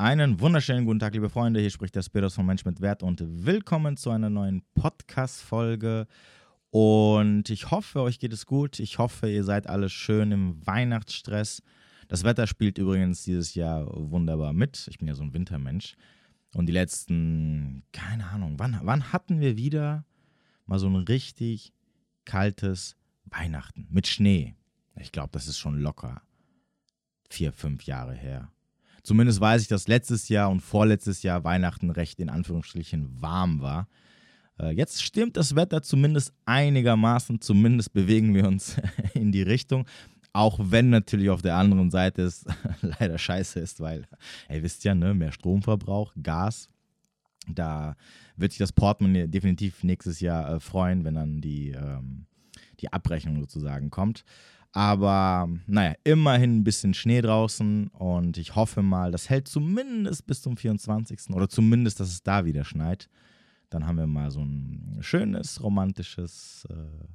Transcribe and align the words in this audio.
Einen 0.00 0.40
wunderschönen 0.40 0.86
guten 0.86 0.98
Tag, 0.98 1.12
liebe 1.12 1.28
Freunde. 1.28 1.60
Hier 1.60 1.68
spricht 1.68 1.94
der 1.94 2.00
Spirit 2.00 2.32
von 2.32 2.46
Mensch 2.46 2.64
mit 2.64 2.80
Wert 2.80 3.02
und 3.02 3.22
willkommen 3.44 3.98
zu 3.98 4.08
einer 4.08 4.30
neuen 4.30 4.62
Podcast-Folge. 4.72 6.06
Und 6.70 7.50
ich 7.50 7.70
hoffe, 7.70 8.00
euch 8.00 8.18
geht 8.18 8.32
es 8.32 8.46
gut. 8.46 8.80
Ich 8.80 8.96
hoffe, 8.96 9.30
ihr 9.30 9.44
seid 9.44 9.66
alle 9.66 9.90
schön 9.90 10.32
im 10.32 10.66
Weihnachtsstress. 10.66 11.60
Das 12.08 12.24
Wetter 12.24 12.46
spielt 12.46 12.78
übrigens 12.78 13.24
dieses 13.24 13.54
Jahr 13.54 13.86
wunderbar 14.10 14.54
mit. 14.54 14.88
Ich 14.88 14.96
bin 14.96 15.06
ja 15.06 15.14
so 15.14 15.22
ein 15.22 15.34
Wintermensch. 15.34 15.96
Und 16.54 16.64
die 16.64 16.72
letzten, 16.72 17.82
keine 17.92 18.26
Ahnung, 18.28 18.58
wann, 18.58 18.80
wann 18.82 19.12
hatten 19.12 19.38
wir 19.40 19.58
wieder 19.58 20.06
mal 20.64 20.78
so 20.78 20.88
ein 20.88 20.96
richtig 20.96 21.74
kaltes 22.24 22.96
Weihnachten 23.26 23.86
mit 23.90 24.06
Schnee? 24.06 24.54
Ich 24.96 25.12
glaube, 25.12 25.32
das 25.32 25.46
ist 25.46 25.58
schon 25.58 25.78
locker 25.78 26.22
vier, 27.28 27.52
fünf 27.52 27.84
Jahre 27.84 28.14
her. 28.14 28.50
Zumindest 29.02 29.40
weiß 29.40 29.62
ich, 29.62 29.68
dass 29.68 29.88
letztes 29.88 30.28
Jahr 30.28 30.50
und 30.50 30.60
vorletztes 30.60 31.22
Jahr 31.22 31.44
Weihnachten 31.44 31.90
recht 31.90 32.20
in 32.20 32.28
Anführungsstrichen 32.28 33.20
warm 33.20 33.60
war. 33.60 33.88
Äh, 34.58 34.70
jetzt 34.70 35.02
stimmt 35.02 35.36
das 35.36 35.56
Wetter 35.56 35.82
zumindest 35.82 36.32
einigermaßen, 36.44 37.40
zumindest 37.40 37.92
bewegen 37.92 38.34
wir 38.34 38.46
uns 38.46 38.76
in 39.14 39.32
die 39.32 39.42
Richtung. 39.42 39.86
Auch 40.32 40.60
wenn 40.62 40.90
natürlich 40.90 41.30
auf 41.30 41.42
der 41.42 41.56
anderen 41.56 41.90
Seite 41.90 42.22
es 42.22 42.44
leider 42.82 43.18
scheiße 43.18 43.58
ist, 43.58 43.80
weil, 43.80 44.06
ihr 44.48 44.62
wisst 44.62 44.84
ja, 44.84 44.94
ne, 44.94 45.14
mehr 45.14 45.32
Stromverbrauch, 45.32 46.14
Gas. 46.22 46.68
Da 47.48 47.96
wird 48.36 48.52
sich 48.52 48.58
das 48.58 48.72
Portemonnaie 48.72 49.26
definitiv 49.26 49.82
nächstes 49.82 50.20
Jahr 50.20 50.54
äh, 50.54 50.60
freuen, 50.60 51.04
wenn 51.04 51.14
dann 51.14 51.40
die, 51.40 51.70
ähm, 51.70 52.26
die 52.80 52.92
Abrechnung 52.92 53.40
sozusagen 53.40 53.90
kommt. 53.90 54.24
Aber 54.72 55.48
naja, 55.66 55.94
immerhin 56.04 56.58
ein 56.58 56.64
bisschen 56.64 56.94
Schnee 56.94 57.20
draußen 57.20 57.88
und 57.88 58.38
ich 58.38 58.54
hoffe 58.54 58.82
mal, 58.82 59.10
das 59.10 59.28
hält 59.28 59.48
zumindest 59.48 60.26
bis 60.26 60.42
zum 60.42 60.56
24. 60.56 61.30
oder 61.30 61.48
zumindest, 61.48 61.98
dass 61.98 62.08
es 62.08 62.22
da 62.22 62.44
wieder 62.44 62.64
schneit. 62.64 63.08
Dann 63.68 63.86
haben 63.86 63.98
wir 63.98 64.06
mal 64.06 64.30
so 64.30 64.40
ein 64.40 64.98
schönes, 65.00 65.62
romantisches, 65.62 66.66
äh, 66.70 67.08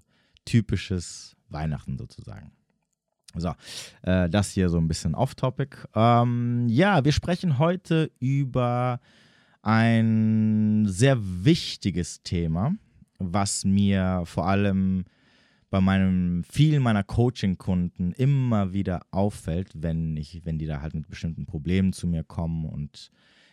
typisches 0.44 1.36
Weihnachten 1.50 1.98
sozusagen. 1.98 2.52
So, 3.38 3.54
äh, 4.04 4.30
das 4.30 4.52
hier 4.52 4.70
so 4.70 4.78
ein 4.78 4.88
bisschen 4.88 5.16
off-topic. 5.16 5.78
Ähm, 5.94 6.68
ja, 6.70 7.04
wir 7.04 7.12
sprechen 7.12 7.58
heute 7.58 8.12
über 8.20 9.00
ein 9.62 10.86
sehr 10.88 11.18
wichtiges 11.20 12.22
Thema, 12.24 12.76
was 13.18 13.66
mir 13.66 14.24
vor 14.26 14.48
allem 14.48 15.06
bei 15.76 15.82
meinem, 15.82 16.46
vielen 16.46 16.82
meiner 16.82 17.04
Coaching-Kunden 17.04 18.14
immer 18.14 18.72
wieder 18.72 19.02
auffällt, 19.12 19.72
wenn 19.76 20.16
ich, 20.16 20.46
wenn 20.46 20.58
die 20.58 20.68
da 20.68 20.80
halt 20.80 20.94
mit 20.94 21.10
bestimmten 21.10 21.46
Problemen 21.46 21.92
zu 21.92 22.08
mir 22.08 22.24
kommen 22.24 22.64
und 22.64 23.12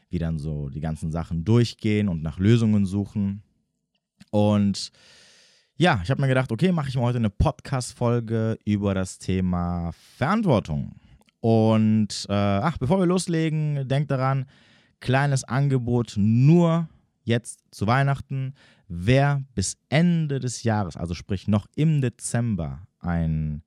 wir 0.09 0.21
dann 0.21 0.39
so 0.39 0.69
die 0.69 0.79
ganzen 0.79 1.11
Sachen 1.11 1.45
durchgehen 1.45 2.09
und 2.09 2.23
nach 2.23 2.39
Lösungen 2.39 2.87
suchen. 2.87 3.43
Und 4.31 4.93
ja, 5.75 6.01
ich 6.05 6.13
habe 6.13 6.21
mir 6.21 6.29
gedacht, 6.29 6.53
okay, 6.53 6.71
mache 6.71 6.91
ich 6.91 6.95
mal 6.95 7.03
heute 7.03 7.19
eine 7.19 7.29
Podcast-Folge 7.29 8.57
über 8.65 8.95
das 8.95 9.19
Thema 9.19 9.91
Verantwortung. 10.17 10.95
Und 11.41 12.27
äh, 12.29 12.33
ach, 12.33 12.79
bevor 12.79 13.01
wir 13.01 13.07
loslegen, 13.07 13.89
denkt 13.89 14.13
daran, 14.13 14.47
kleines 15.01 15.43
Angebot 15.43 16.15
nur 16.17 16.89
jetzt 17.25 17.65
zu 17.73 17.89
Weihnachten. 17.89 18.55
Wer 18.95 19.43
bis 19.55 19.79
Ende 19.89 20.39
des 20.39 20.65
Jahres, 20.65 20.99
also 20.99 21.15
sprich 21.15 21.49
noch 21.49 21.67
im 21.77 22.03
Dezember, 22.03 22.87
ein, 22.99 23.63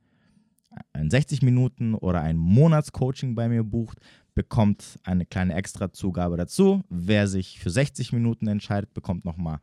ein 0.93 1.09
60 1.09 1.41
Minuten 1.41 1.95
oder 1.95 2.21
ein 2.21 2.37
Monatscoaching 2.37 3.33
bei 3.33 3.49
mir 3.49 3.63
bucht, 3.63 3.97
bekommt 4.35 4.99
eine 5.01 5.25
kleine 5.25 5.55
Extrazugabe 5.55 6.37
dazu. 6.37 6.83
Wer 6.89 7.27
sich 7.27 7.59
für 7.59 7.71
60 7.71 8.13
Minuten 8.13 8.45
entscheidet, 8.45 8.93
bekommt 8.93 9.25
nochmal 9.25 9.61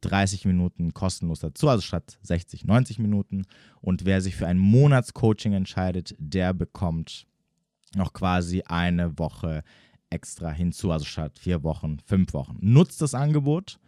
30 0.00 0.46
Minuten 0.46 0.94
kostenlos 0.94 1.40
dazu, 1.40 1.68
also 1.68 1.82
statt 1.82 2.18
60, 2.22 2.64
90 2.64 2.98
Minuten. 2.98 3.44
Und 3.82 4.06
wer 4.06 4.22
sich 4.22 4.36
für 4.36 4.46
ein 4.46 4.56
Monatscoaching 4.56 5.52
entscheidet, 5.52 6.14
der 6.18 6.54
bekommt 6.54 7.26
noch 7.94 8.14
quasi 8.14 8.62
eine 8.62 9.18
Woche 9.18 9.64
extra 10.08 10.50
hinzu, 10.50 10.92
also 10.92 11.04
statt 11.04 11.38
vier 11.38 11.62
Wochen, 11.62 11.98
fünf 12.06 12.32
Wochen. 12.32 12.56
Nutzt 12.62 13.02
das 13.02 13.12
Angebot 13.12 13.78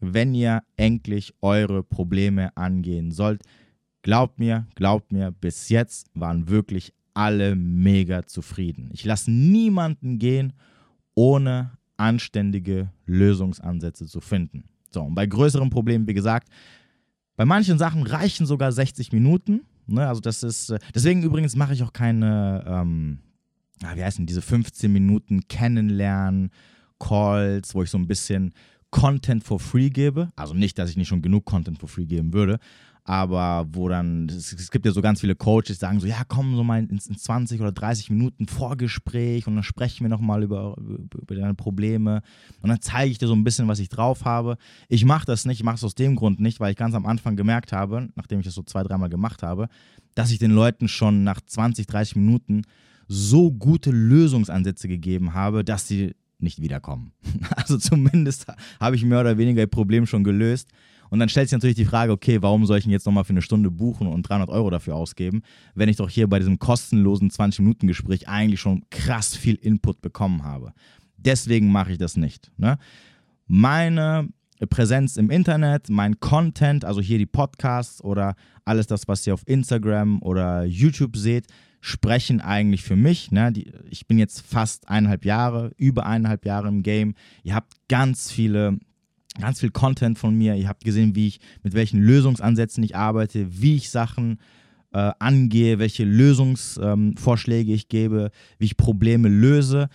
wenn 0.00 0.34
ihr 0.34 0.62
endlich 0.76 1.34
eure 1.40 1.82
Probleme 1.82 2.56
angehen 2.56 3.10
sollt. 3.10 3.42
Glaubt 4.02 4.38
mir, 4.38 4.66
glaubt 4.74 5.12
mir, 5.12 5.32
bis 5.32 5.68
jetzt 5.68 6.08
waren 6.14 6.48
wirklich 6.48 6.92
alle 7.14 7.56
mega 7.56 8.26
zufrieden. 8.26 8.90
Ich 8.92 9.04
lasse 9.04 9.30
niemanden 9.30 10.18
gehen, 10.18 10.52
ohne 11.14 11.72
anständige 11.96 12.92
Lösungsansätze 13.06 14.06
zu 14.06 14.20
finden. 14.20 14.64
So, 14.90 15.02
und 15.02 15.14
bei 15.14 15.26
größeren 15.26 15.68
Problemen, 15.68 16.06
wie 16.06 16.14
gesagt, 16.14 16.48
bei 17.36 17.44
manchen 17.44 17.78
Sachen 17.78 18.04
reichen 18.04 18.46
sogar 18.46 18.72
60 18.72 19.12
Minuten. 19.12 19.62
Ne? 19.86 20.06
Also 20.06 20.20
das 20.20 20.42
ist, 20.42 20.70
äh, 20.70 20.78
deswegen 20.94 21.22
übrigens 21.22 21.56
mache 21.56 21.72
ich 21.72 21.82
auch 21.82 21.92
keine, 21.92 22.64
ähm, 22.66 23.18
wie 23.94 24.02
heißen 24.02 24.26
diese 24.26 24.42
15 24.42 24.92
Minuten 24.92 25.46
Kennenlernen, 25.48 26.50
Calls, 26.98 27.74
wo 27.74 27.82
ich 27.82 27.90
so 27.90 27.98
ein 27.98 28.08
bisschen 28.08 28.52
Content 28.90 29.44
for 29.44 29.60
free 29.60 29.90
gebe. 29.90 30.32
Also 30.36 30.54
nicht, 30.54 30.78
dass 30.78 30.90
ich 30.90 30.96
nicht 30.96 31.08
schon 31.08 31.22
genug 31.22 31.44
Content 31.44 31.78
for 31.78 31.88
free 31.88 32.06
geben 32.06 32.32
würde, 32.32 32.58
aber 33.08 33.66
wo 33.72 33.88
dann, 33.88 34.28
es, 34.28 34.70
gibt 34.70 34.84
ja 34.84 34.92
so 34.92 35.00
ganz 35.00 35.20
viele 35.20 35.34
Coaches, 35.34 35.66
die 35.66 35.74
sagen 35.74 35.98
so, 35.98 36.06
ja, 36.06 36.24
komm 36.28 36.56
so 36.56 36.62
mal 36.62 36.80
in, 36.80 36.90
in 36.90 36.98
20 37.00 37.58
oder 37.58 37.72
30 37.72 38.10
Minuten 38.10 38.46
Vorgespräch 38.46 39.46
und 39.46 39.54
dann 39.54 39.64
sprechen 39.64 40.04
wir 40.04 40.10
nochmal 40.10 40.42
über, 40.42 40.76
über 40.78 41.34
deine 41.34 41.54
Probleme 41.54 42.20
und 42.60 42.68
dann 42.68 42.82
zeige 42.82 43.10
ich 43.10 43.16
dir 43.16 43.26
so 43.26 43.34
ein 43.34 43.44
bisschen, 43.44 43.66
was 43.66 43.78
ich 43.78 43.88
drauf 43.88 44.26
habe. 44.26 44.58
Ich 44.88 45.06
mache 45.06 45.24
das 45.24 45.46
nicht, 45.46 45.60
ich 45.60 45.64
mache 45.64 45.76
es 45.76 45.84
aus 45.84 45.94
dem 45.94 46.16
Grund 46.16 46.38
nicht, 46.38 46.60
weil 46.60 46.72
ich 46.72 46.76
ganz 46.76 46.94
am 46.94 47.06
Anfang 47.06 47.34
gemerkt 47.36 47.72
habe, 47.72 48.10
nachdem 48.14 48.40
ich 48.40 48.44
das 48.44 48.54
so 48.54 48.62
zwei, 48.62 48.82
dreimal 48.82 49.08
gemacht 49.08 49.42
habe, 49.42 49.68
dass 50.14 50.30
ich 50.30 50.38
den 50.38 50.50
Leuten 50.50 50.86
schon 50.86 51.24
nach 51.24 51.40
20, 51.40 51.86
30 51.86 52.16
Minuten 52.16 52.62
so 53.06 53.50
gute 53.50 53.90
Lösungsansätze 53.90 54.86
gegeben 54.86 55.32
habe, 55.32 55.64
dass 55.64 55.88
sie 55.88 56.14
nicht 56.40 56.60
wiederkommen. 56.60 57.12
Also 57.56 57.78
zumindest 57.78 58.46
habe 58.80 58.96
ich 58.96 59.04
mehr 59.04 59.20
oder 59.20 59.36
weniger 59.38 59.60
ihr 59.60 59.66
Problem 59.66 60.06
schon 60.06 60.24
gelöst. 60.24 60.70
Und 61.10 61.18
dann 61.18 61.28
stellt 61.28 61.48
sich 61.48 61.56
natürlich 61.56 61.76
die 61.76 61.84
Frage, 61.84 62.12
okay, 62.12 62.42
warum 62.42 62.66
soll 62.66 62.78
ich 62.78 62.86
ihn 62.86 62.92
jetzt 62.92 63.06
nochmal 63.06 63.24
für 63.24 63.30
eine 63.30 63.42
Stunde 63.42 63.70
buchen 63.70 64.06
und 64.06 64.22
300 64.22 64.50
Euro 64.50 64.70
dafür 64.70 64.94
ausgeben, 64.94 65.42
wenn 65.74 65.88
ich 65.88 65.96
doch 65.96 66.10
hier 66.10 66.28
bei 66.28 66.38
diesem 66.38 66.58
kostenlosen 66.58 67.30
20-Minuten-Gespräch 67.30 68.28
eigentlich 68.28 68.60
schon 68.60 68.84
krass 68.90 69.34
viel 69.34 69.54
Input 69.54 70.02
bekommen 70.02 70.44
habe. 70.44 70.72
Deswegen 71.16 71.72
mache 71.72 71.92
ich 71.92 71.98
das 71.98 72.16
nicht. 72.16 72.50
Ne? 72.58 72.78
Meine 73.46 74.28
Präsenz 74.66 75.16
im 75.16 75.30
Internet, 75.30 75.88
mein 75.88 76.20
Content, 76.20 76.84
also 76.84 77.00
hier 77.00 77.18
die 77.18 77.26
Podcasts 77.26 78.02
oder 78.02 78.34
alles 78.64 78.86
das, 78.86 79.08
was 79.08 79.26
ihr 79.26 79.34
auf 79.34 79.42
Instagram 79.46 80.20
oder 80.22 80.64
YouTube 80.64 81.16
seht, 81.16 81.46
sprechen 81.80 82.40
eigentlich 82.40 82.82
für 82.82 82.96
mich. 82.96 83.30
Ne? 83.30 83.52
Die, 83.52 83.72
ich 83.90 84.06
bin 84.06 84.18
jetzt 84.18 84.40
fast 84.40 84.88
eineinhalb 84.88 85.24
Jahre, 85.24 85.72
über 85.76 86.06
eineinhalb 86.06 86.44
Jahre 86.44 86.68
im 86.68 86.82
Game. 86.82 87.14
Ihr 87.42 87.54
habt 87.54 87.72
ganz 87.88 88.30
viele 88.30 88.78
ganz 89.40 89.60
viel 89.60 89.70
Content 89.70 90.18
von 90.18 90.34
mir. 90.34 90.56
Ihr 90.56 90.68
habt 90.68 90.84
gesehen, 90.84 91.14
wie 91.14 91.28
ich, 91.28 91.40
mit 91.62 91.74
welchen 91.74 92.00
Lösungsansätzen 92.00 92.82
ich 92.82 92.96
arbeite, 92.96 93.46
wie 93.62 93.76
ich 93.76 93.90
Sachen 93.90 94.40
äh, 94.92 95.12
angehe, 95.18 95.78
welche 95.78 96.04
Lösungsvorschläge 96.04 97.70
ähm, 97.70 97.76
ich 97.76 97.88
gebe, 97.88 98.30
wie 98.58 98.64
ich 98.64 98.76
Probleme 98.76 99.28
löse. 99.28 99.88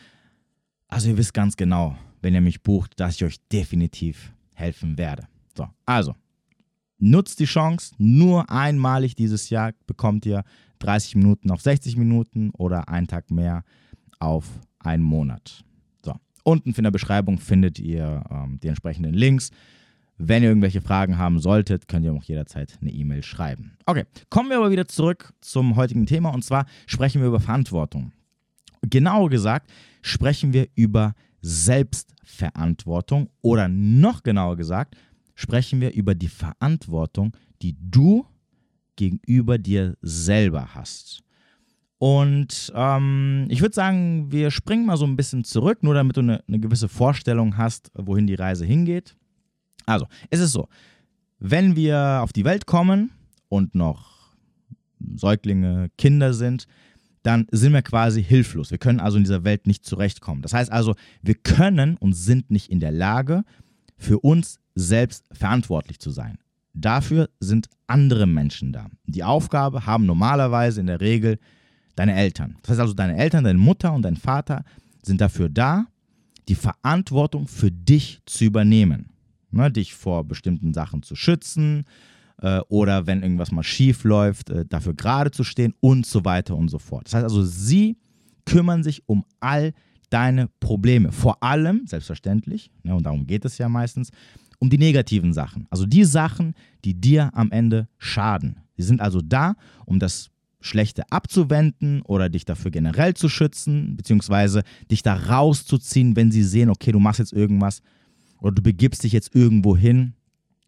Also 0.88 1.10
ihr 1.10 1.18
wisst 1.18 1.34
ganz 1.34 1.58
genau, 1.58 1.98
wenn 2.22 2.34
ihr 2.34 2.42
mich 2.42 2.62
bucht, 2.62 3.00
dass 3.00 3.16
ich 3.16 3.26
euch 3.26 3.38
definitiv 3.52 4.32
helfen 4.54 4.98
werde. 4.98 5.28
So, 5.56 5.68
also 5.86 6.16
nutzt 7.00 7.40
die 7.40 7.46
Chance. 7.46 7.96
Nur 7.98 8.50
einmalig 8.50 9.16
dieses 9.16 9.50
Jahr 9.50 9.74
bekommt 9.88 10.26
ihr 10.26 10.44
30 10.84 11.16
Minuten 11.16 11.52
auf 11.52 11.62
60 11.62 11.98
Minuten 11.98 12.52
oder 12.52 12.90
einen 12.90 13.08
Tag 13.08 13.32
mehr 13.32 13.64
auf 14.20 14.48
einen 14.80 15.04
Monat. 15.04 15.64
So, 16.04 16.14
unten 16.44 16.74
in 16.74 16.84
der 16.84 16.92
Beschreibung 16.92 17.40
findet 17.40 17.80
ihr 17.80 18.24
ähm, 18.30 18.60
die 18.62 18.68
entsprechenden 18.68 19.14
Links. 19.14 19.52
Wenn 20.18 20.44
ihr 20.44 20.50
irgendwelche 20.50 20.82
Fragen 20.82 21.18
haben 21.18 21.40
solltet, 21.40 21.88
könnt 21.88 22.06
ihr 22.06 22.14
auch 22.14 22.24
jederzeit 22.24 22.78
eine 22.82 22.92
E-Mail 22.92 23.24
schreiben. 23.24 23.78
Okay, 23.86 24.06
kommen 24.30 24.50
wir 24.50 24.58
aber 24.58 24.72
wieder 24.72 24.88
zurück 24.88 25.34
zum 25.42 25.76
heutigen 25.76 26.06
Thema 26.06 26.30
und 26.30 26.44
zwar 26.44 26.66
sprechen 26.86 27.22
wir 27.22 27.30
über 27.30 27.40
Verantwortung. 27.40 28.12
Genauer 28.82 29.30
gesagt 29.30 29.72
sprechen 30.02 30.54
wir 30.54 30.68
über 30.76 31.14
Selbstverantwortung 31.42 33.30
oder 33.42 33.68
noch 33.68 34.24
genauer 34.24 34.58
gesagt 34.58 34.96
sprechen 35.36 35.82
wir 35.82 35.94
über 35.94 36.14
die 36.14 36.28
Verantwortung, 36.28 37.36
die 37.62 37.76
du 37.80 38.26
gegenüber 38.96 39.58
dir 39.58 39.96
selber 40.02 40.76
hast. 40.76 41.24
Und 41.98 42.72
ähm, 42.76 43.48
ich 43.50 43.62
würde 43.62 43.74
sagen, 43.74 44.32
wir 44.32 44.52
springen 44.52 44.86
mal 44.86 44.98
so 44.98 45.06
ein 45.06 45.16
bisschen 45.16 45.46
zurück, 45.46 45.84
nur 45.84 45.94
damit 45.94 46.18
du 46.18 46.22
eine, 46.22 46.44
eine 46.48 46.60
gewisse 46.60 46.90
Vorstellung 46.90 47.58
hast, 47.58 47.92
wohin 47.94 48.28
die 48.28 48.36
Reise 48.36 48.66
hingeht. 48.66 49.16
Also, 49.86 50.08
es 50.30 50.40
ist 50.40 50.52
so, 50.52 50.68
wenn 51.40 51.76
wir 51.76 52.20
auf 52.22 52.34
die 52.34 52.46
Welt 52.46 52.66
kommen 52.66 53.12
und 53.48 53.76
noch 53.76 54.34
Säuglinge, 55.16 55.90
Kinder 55.98 56.34
sind, 56.34 56.66
dann 57.22 57.48
sind 57.52 57.74
wir 57.74 57.82
quasi 57.82 58.22
hilflos. 58.22 58.72
Wir 58.72 58.78
können 58.78 59.00
also 59.00 59.18
in 59.18 59.24
dieser 59.24 59.46
Welt 59.46 59.66
nicht 59.66 59.86
zurechtkommen. 59.86 60.42
Das 60.42 60.54
heißt 60.54 60.72
also, 60.72 60.96
wir 61.22 61.36
können 61.36 61.96
und 61.98 62.14
sind 62.14 62.52
nicht 62.52 62.70
in 62.70 62.80
der 62.80 62.92
Lage, 62.92 63.44
für 63.98 64.20
uns 64.20 64.60
selbst 64.76 65.26
verantwortlich 65.32 66.00
zu 66.00 66.12
sein. 66.12 66.38
Dafür 66.74 67.30
sind 67.40 67.70
andere 67.88 68.26
Menschen 68.26 68.74
da. 68.74 68.88
Die 69.06 69.24
Aufgabe 69.24 69.86
haben 69.86 70.06
normalerweise 70.06 70.82
in 70.82 70.88
der 70.88 71.02
Regel 71.02 71.40
deine 71.96 72.16
Eltern. 72.16 72.58
Das 72.62 72.72
heißt 72.72 72.80
also, 72.82 72.94
deine 72.94 73.18
Eltern, 73.18 73.44
deine 73.44 73.60
Mutter 73.60 73.94
und 73.94 74.02
dein 74.02 74.16
Vater 74.18 74.64
sind 75.04 75.22
dafür 75.22 75.50
da, 75.50 75.86
die 76.48 76.56
Verantwortung 76.56 77.48
für 77.48 77.72
dich 77.72 78.22
zu 78.26 78.46
übernehmen. 78.46 79.10
Ne, 79.52 79.72
dich 79.72 79.94
vor 79.94 80.24
bestimmten 80.24 80.74
Sachen 80.74 81.04
zu 81.04 81.16
schützen 81.16 81.86
äh, 82.42 82.62
oder 82.70 83.06
wenn 83.06 83.22
irgendwas 83.22 83.52
mal 83.52 83.62
schief 83.62 84.04
läuft, 84.04 84.50
äh, 84.50 84.66
dafür 84.66 84.96
gerade 84.96 85.30
zu 85.30 85.44
stehen 85.44 85.76
und 85.80 86.08
so 86.08 86.26
weiter 86.26 86.56
und 86.56 86.70
so 86.70 86.80
fort. 86.80 87.06
Das 87.06 87.14
heißt 87.14 87.24
also, 87.24 87.44
sie 87.44 87.98
kümmern 88.46 88.82
sich 88.82 89.08
um 89.08 89.26
all 89.40 89.74
deine 90.10 90.50
Probleme. 90.60 91.12
Vor 91.12 91.44
allem, 91.44 91.86
selbstverständlich, 91.86 92.72
ne, 92.82 92.96
und 92.96 93.04
darum 93.04 93.28
geht 93.28 93.46
es 93.46 93.60
ja 93.60 93.70
meistens, 93.70 94.10
um 94.64 94.70
die 94.70 94.78
negativen 94.78 95.34
Sachen. 95.34 95.68
Also 95.72 95.86
die 95.86 96.06
Sachen, 96.06 96.56
die 96.86 96.94
dir 96.94 97.32
am 97.34 97.52
Ende 97.52 97.90
schaden. 97.98 98.62
Sie 98.78 98.84
sind 98.84 99.02
also 99.02 99.20
da, 99.20 99.56
um 99.86 100.00
das 100.00 100.30
Schlechte 100.62 101.04
abzuwenden 101.12 102.02
oder 102.04 102.30
dich 102.30 102.46
dafür 102.46 102.72
generell 102.72 103.14
zu 103.14 103.28
schützen, 103.28 103.98
beziehungsweise 103.98 104.64
dich 104.90 105.04
da 105.04 105.16
rauszuziehen, 105.16 106.16
wenn 106.16 106.32
sie 106.32 106.46
sehen, 106.46 106.70
okay, 106.70 106.94
du 106.94 107.00
machst 107.00 107.20
jetzt 107.20 107.34
irgendwas 107.34 107.82
oder 108.40 108.54
du 108.54 108.62
begibst 108.62 109.04
dich 109.04 109.12
jetzt 109.12 109.36
irgendwo 109.36 109.76
hin, 109.76 110.14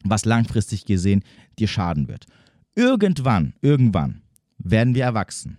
was 0.03 0.25
langfristig 0.25 0.83
gesehen 0.83 1.23
dir 1.57 1.69
schaden 1.69 2.09
wird. 2.09 2.25
Irgendwann, 2.75 3.53
irgendwann 3.61 4.23
werden 4.57 4.93
wir 4.93 5.05
erwachsen. 5.05 5.55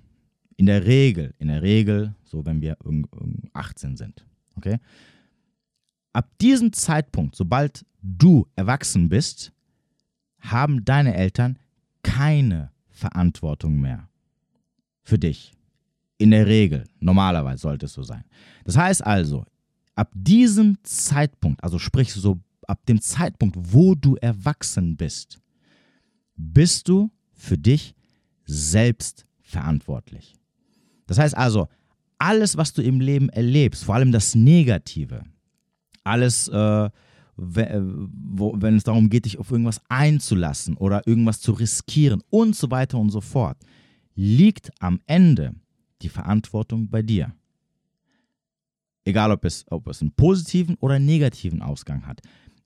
In 0.58 0.66
der 0.66 0.84
Regel, 0.84 1.32
in 1.38 1.48
der 1.48 1.62
Regel, 1.62 2.14
so 2.22 2.44
wenn 2.44 2.60
wir 2.60 2.76
18 3.54 3.96
sind. 3.96 4.26
Okay? 4.56 4.76
Ab 6.12 6.30
diesem 6.38 6.74
Zeitpunkt, 6.74 7.34
sobald 7.34 7.86
du 8.06 8.46
erwachsen 8.54 9.08
bist, 9.08 9.52
haben 10.40 10.84
deine 10.84 11.14
Eltern 11.14 11.58
keine 12.02 12.70
Verantwortung 12.88 13.80
mehr 13.80 14.08
für 15.02 15.18
dich. 15.18 15.52
In 16.18 16.30
der 16.30 16.46
Regel, 16.46 16.84
normalerweise 17.00 17.62
sollte 17.62 17.86
es 17.86 17.92
so 17.92 18.02
sein. 18.02 18.24
Das 18.64 18.76
heißt 18.76 19.04
also, 19.04 19.44
ab 19.94 20.10
diesem 20.14 20.78
Zeitpunkt, 20.82 21.62
also 21.62 21.78
sprich 21.78 22.12
so 22.12 22.40
ab 22.66 22.84
dem 22.86 23.00
Zeitpunkt, 23.00 23.56
wo 23.58 23.94
du 23.94 24.16
erwachsen 24.16 24.96
bist, 24.96 25.38
bist 26.36 26.88
du 26.88 27.10
für 27.32 27.58
dich 27.58 27.94
selbst 28.44 29.26
verantwortlich. 29.42 30.34
Das 31.06 31.18
heißt 31.18 31.36
also, 31.36 31.68
alles, 32.18 32.56
was 32.56 32.72
du 32.72 32.82
im 32.82 33.00
Leben 33.00 33.28
erlebst, 33.28 33.84
vor 33.84 33.94
allem 33.94 34.12
das 34.12 34.34
Negative, 34.34 35.22
alles, 36.02 36.48
äh, 36.48 36.90
wenn 37.36 38.76
es 38.76 38.84
darum 38.84 39.10
geht, 39.10 39.26
dich 39.26 39.38
auf 39.38 39.50
irgendwas 39.50 39.80
einzulassen 39.88 40.76
oder 40.76 41.06
irgendwas 41.06 41.40
zu 41.40 41.52
riskieren 41.52 42.22
und 42.30 42.56
so 42.56 42.70
weiter 42.70 42.98
und 42.98 43.10
so 43.10 43.20
fort, 43.20 43.58
liegt 44.14 44.70
am 44.80 45.00
Ende 45.06 45.54
die 46.02 46.08
Verantwortung 46.08 46.88
bei 46.88 47.02
dir. 47.02 47.34
Egal, 49.04 49.30
ob 49.30 49.44
es, 49.44 49.64
ob 49.70 49.86
es 49.86 50.00
einen 50.00 50.12
positiven 50.12 50.76
oder 50.80 50.98
negativen 50.98 51.62
Ausgang 51.62 52.06
hat. 52.06 52.20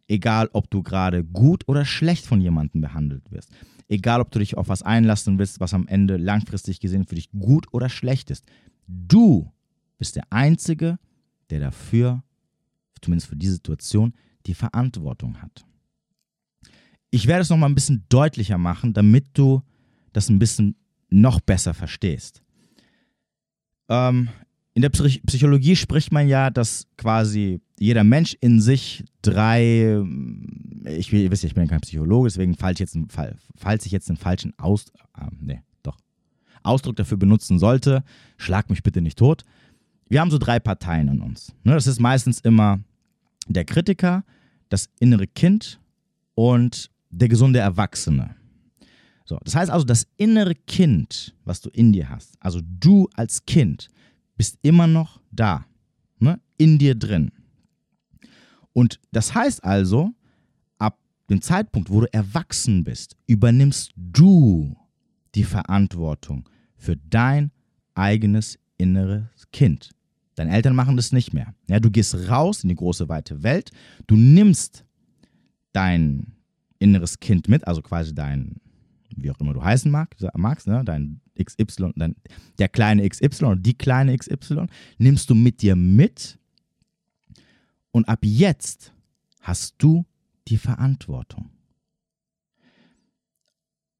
Egal, 0.08 0.48
ob 0.52 0.70
du 0.70 0.82
gerade 0.82 1.22
gut 1.22 1.68
oder 1.68 1.84
schlecht 1.84 2.24
von 2.24 2.40
jemandem 2.40 2.80
behandelt 2.80 3.30
wirst. 3.30 3.50
Egal, 3.88 4.20
ob 4.20 4.30
du 4.30 4.38
dich 4.38 4.56
auf 4.56 4.68
was 4.68 4.82
einlassen 4.82 5.38
willst, 5.38 5.60
was 5.60 5.74
am 5.74 5.86
Ende 5.86 6.16
langfristig 6.16 6.80
gesehen 6.80 7.04
für 7.04 7.16
dich 7.16 7.30
gut 7.32 7.66
oder 7.72 7.88
schlecht 7.88 8.30
ist. 8.30 8.44
Du 8.86 9.52
bist 9.98 10.16
der 10.16 10.24
Einzige, 10.30 10.98
der 11.50 11.60
dafür, 11.60 12.22
zumindest 13.02 13.28
für 13.28 13.36
die 13.36 13.48
Situation, 13.48 14.14
die 14.46 14.54
Verantwortung 14.54 15.40
hat. 15.42 15.64
Ich 17.10 17.26
werde 17.26 17.42
es 17.42 17.50
nochmal 17.50 17.70
ein 17.70 17.74
bisschen 17.74 18.04
deutlicher 18.08 18.58
machen, 18.58 18.92
damit 18.92 19.26
du 19.34 19.62
das 20.12 20.28
ein 20.28 20.38
bisschen 20.38 20.76
noch 21.08 21.40
besser 21.40 21.74
verstehst. 21.74 22.42
Ähm, 23.88 24.28
in 24.74 24.82
der 24.82 24.90
Psychologie 24.90 25.74
spricht 25.74 26.12
man 26.12 26.28
ja, 26.28 26.50
dass 26.50 26.86
quasi 26.96 27.60
jeder 27.78 28.04
Mensch 28.04 28.36
in 28.40 28.60
sich 28.60 29.04
drei, 29.20 30.00
ich, 30.84 31.12
ihr 31.12 31.30
wisst 31.30 31.42
ja, 31.42 31.48
ich 31.48 31.54
bin 31.54 31.66
kein 31.66 31.80
Psychologe, 31.80 32.28
deswegen 32.28 32.54
falls 32.54 32.76
ich 32.76 32.80
jetzt, 32.80 32.94
einen, 32.94 33.08
falls 33.56 33.86
ich 33.86 33.92
jetzt 33.92 34.08
einen 34.08 34.16
falschen 34.16 34.56
Aus, 34.58 34.86
äh, 35.18 35.26
nee, 35.40 35.62
doch, 35.82 35.98
Ausdruck 36.62 36.96
dafür 36.96 37.16
benutzen 37.16 37.58
sollte, 37.58 38.04
schlag 38.36 38.70
mich 38.70 38.82
bitte 38.82 39.00
nicht 39.02 39.18
tot. 39.18 39.44
Wir 40.08 40.20
haben 40.20 40.30
so 40.30 40.38
drei 40.38 40.60
Parteien 40.60 41.08
in 41.08 41.20
uns. 41.20 41.52
Ne, 41.64 41.74
das 41.74 41.86
ist 41.86 42.00
meistens 42.00 42.40
immer 42.40 42.80
der 43.48 43.64
Kritiker, 43.64 44.24
das 44.68 44.88
innere 45.00 45.26
Kind 45.26 45.80
und 46.34 46.90
der 47.10 47.28
gesunde 47.28 47.58
Erwachsene. 47.58 48.36
So, 49.24 49.38
das 49.44 49.54
heißt 49.54 49.70
also, 49.70 49.84
das 49.84 50.06
innere 50.16 50.54
Kind, 50.54 51.34
was 51.44 51.60
du 51.60 51.70
in 51.70 51.92
dir 51.92 52.08
hast, 52.08 52.34
also 52.40 52.60
du 52.62 53.08
als 53.14 53.44
Kind, 53.44 53.88
bist 54.36 54.58
immer 54.62 54.86
noch 54.86 55.20
da, 55.30 55.66
ne, 56.18 56.40
in 56.56 56.78
dir 56.78 56.94
drin. 56.94 57.30
Und 58.72 58.98
das 59.12 59.34
heißt 59.34 59.62
also, 59.62 60.10
ab 60.78 60.98
dem 61.28 61.42
Zeitpunkt, 61.42 61.90
wo 61.90 62.00
du 62.00 62.12
erwachsen 62.12 62.84
bist, 62.84 63.16
übernimmst 63.26 63.92
du 63.96 64.76
die 65.34 65.44
Verantwortung 65.44 66.48
für 66.76 66.96
dein 66.96 67.50
eigenes 67.94 68.58
inneres 68.78 69.50
Kind. 69.52 69.90
Deine 70.40 70.52
Eltern 70.52 70.74
machen 70.74 70.96
das 70.96 71.12
nicht 71.12 71.34
mehr. 71.34 71.54
Ja, 71.68 71.80
du 71.80 71.90
gehst 71.90 72.14
raus 72.30 72.62
in 72.62 72.70
die 72.70 72.74
große 72.74 73.10
weite 73.10 73.42
Welt, 73.42 73.72
du 74.06 74.16
nimmst 74.16 74.86
dein 75.72 76.32
inneres 76.78 77.20
Kind 77.20 77.50
mit, 77.50 77.66
also 77.66 77.82
quasi 77.82 78.14
dein 78.14 78.56
wie 79.14 79.30
auch 79.30 79.38
immer 79.38 79.52
du 79.52 79.62
heißen 79.62 79.90
magst, 79.90 80.66
ne? 80.66 80.82
dein 80.82 81.20
XY, 81.38 81.92
dein, 81.94 82.16
der 82.58 82.70
kleine 82.70 83.06
XY 83.06 83.44
oder 83.44 83.56
die 83.56 83.74
kleine 83.74 84.16
XY, 84.16 84.64
nimmst 84.96 85.28
du 85.28 85.34
mit 85.34 85.60
dir 85.60 85.76
mit 85.76 86.38
und 87.90 88.08
ab 88.08 88.20
jetzt 88.22 88.94
hast 89.42 89.74
du 89.76 90.06
die 90.48 90.56
Verantwortung. 90.56 91.50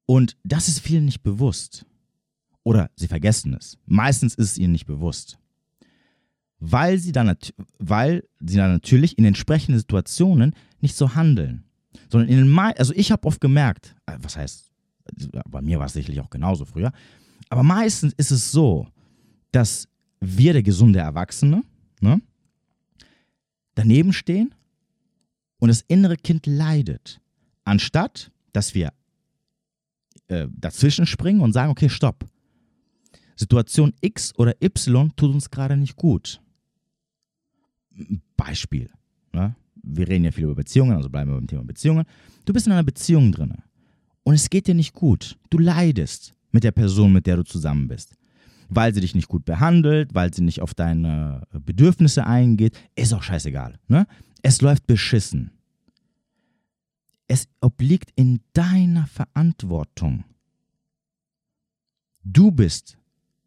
Und 0.07 0.37
das 0.43 0.67
ist 0.67 0.79
vielen 0.79 1.05
nicht 1.05 1.21
bewusst. 1.21 1.85
Oder 2.63 2.89
sie 2.95 3.07
vergessen 3.07 3.53
es. 3.53 3.77
Meistens 3.85 4.33
ist 4.33 4.53
es 4.53 4.57
ihnen 4.57 4.71
nicht 4.71 4.87
bewusst. 4.87 5.37
Weil 6.61 6.97
sie 6.99 7.11
dann, 7.11 7.35
weil 7.79 8.23
sie 8.39 8.55
dann 8.55 8.71
natürlich 8.71 9.17
in 9.17 9.25
entsprechenden 9.25 9.79
Situationen 9.79 10.53
nicht 10.79 10.95
so 10.95 11.15
handeln. 11.15 11.63
Sondern 12.09 12.29
in 12.29 12.37
den, 12.37 12.57
also 12.57 12.93
ich 12.95 13.11
habe 13.11 13.27
oft 13.27 13.41
gemerkt, 13.41 13.95
äh, 14.05 14.17
was 14.21 14.37
heißt 14.37 14.71
bei 15.49 15.61
mir 15.61 15.79
war 15.79 15.87
es 15.87 15.93
sicherlich 15.93 16.21
auch 16.21 16.29
genauso 16.29 16.65
früher. 16.65 16.91
Aber 17.49 17.63
meistens 17.63 18.13
ist 18.13 18.31
es 18.31 18.51
so, 18.51 18.87
dass 19.51 19.87
wir, 20.19 20.53
der 20.53 20.63
gesunde 20.63 20.99
Erwachsene, 20.99 21.63
ne, 21.99 22.21
daneben 23.75 24.13
stehen 24.13 24.53
und 25.59 25.69
das 25.69 25.81
innere 25.87 26.17
Kind 26.17 26.45
leidet. 26.45 27.19
Anstatt, 27.63 28.31
dass 28.53 28.75
wir 28.75 28.93
äh, 30.27 30.47
dazwischen 30.51 31.05
springen 31.05 31.41
und 31.41 31.53
sagen, 31.53 31.71
okay, 31.71 31.89
stopp. 31.89 32.25
Situation 33.35 33.93
X 34.01 34.37
oder 34.37 34.55
Y 34.61 35.11
tut 35.15 35.33
uns 35.33 35.49
gerade 35.49 35.75
nicht 35.75 35.95
gut. 35.95 36.41
Beispiel. 38.37 38.89
Ne? 39.33 39.55
Wir 39.83 40.07
reden 40.07 40.25
ja 40.25 40.31
viel 40.31 40.45
über 40.45 40.55
Beziehungen, 40.55 40.95
also 40.95 41.09
bleiben 41.09 41.31
wir 41.31 41.35
beim 41.35 41.47
Thema 41.47 41.63
Beziehungen. 41.63 42.05
Du 42.45 42.53
bist 42.53 42.67
in 42.67 42.73
einer 42.73 42.83
Beziehung 42.83 43.31
drin 43.31 43.53
und 44.23 44.33
es 44.33 44.49
geht 44.49 44.67
dir 44.67 44.75
nicht 44.75 44.93
gut. 44.93 45.37
Du 45.49 45.57
leidest 45.57 46.33
mit 46.51 46.63
der 46.63 46.71
Person, 46.71 47.13
mit 47.13 47.27
der 47.27 47.37
du 47.37 47.43
zusammen 47.43 47.87
bist. 47.87 48.15
Weil 48.69 48.93
sie 48.93 49.01
dich 49.01 49.15
nicht 49.15 49.27
gut 49.27 49.43
behandelt, 49.45 50.13
weil 50.13 50.33
sie 50.33 50.43
nicht 50.43 50.61
auf 50.61 50.73
deine 50.73 51.45
Bedürfnisse 51.51 52.25
eingeht, 52.25 52.77
ist 52.95 53.13
auch 53.13 53.23
scheißegal. 53.23 53.77
Ne? 53.87 54.07
Es 54.43 54.61
läuft 54.61 54.87
beschissen. 54.87 55.51
Es 57.27 57.47
obliegt 57.61 58.11
in 58.15 58.41
deiner 58.53 59.07
Verantwortung. 59.07 60.23
Du 62.23 62.51
bist 62.51 62.97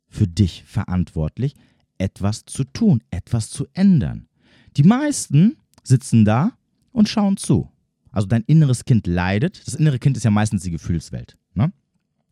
für 0.08 0.26
dich 0.26 0.64
verantwortlich, 0.64 1.54
etwas 1.98 2.44
zu 2.44 2.64
tun, 2.64 3.02
etwas 3.10 3.50
zu 3.50 3.66
ändern. 3.72 4.28
Die 4.76 4.82
meisten 4.82 5.56
sitzen 5.82 6.24
da 6.24 6.52
und 6.92 7.08
schauen 7.08 7.36
zu. 7.36 7.70
Also 8.10 8.28
dein 8.28 8.42
inneres 8.44 8.84
Kind 8.84 9.06
leidet. 9.06 9.66
Das 9.66 9.74
innere 9.74 9.98
Kind 9.98 10.16
ist 10.16 10.22
ja 10.22 10.30
meistens 10.30 10.62
die 10.62 10.70
Gefühlswelt. 10.70 11.36
Ne? 11.54 11.72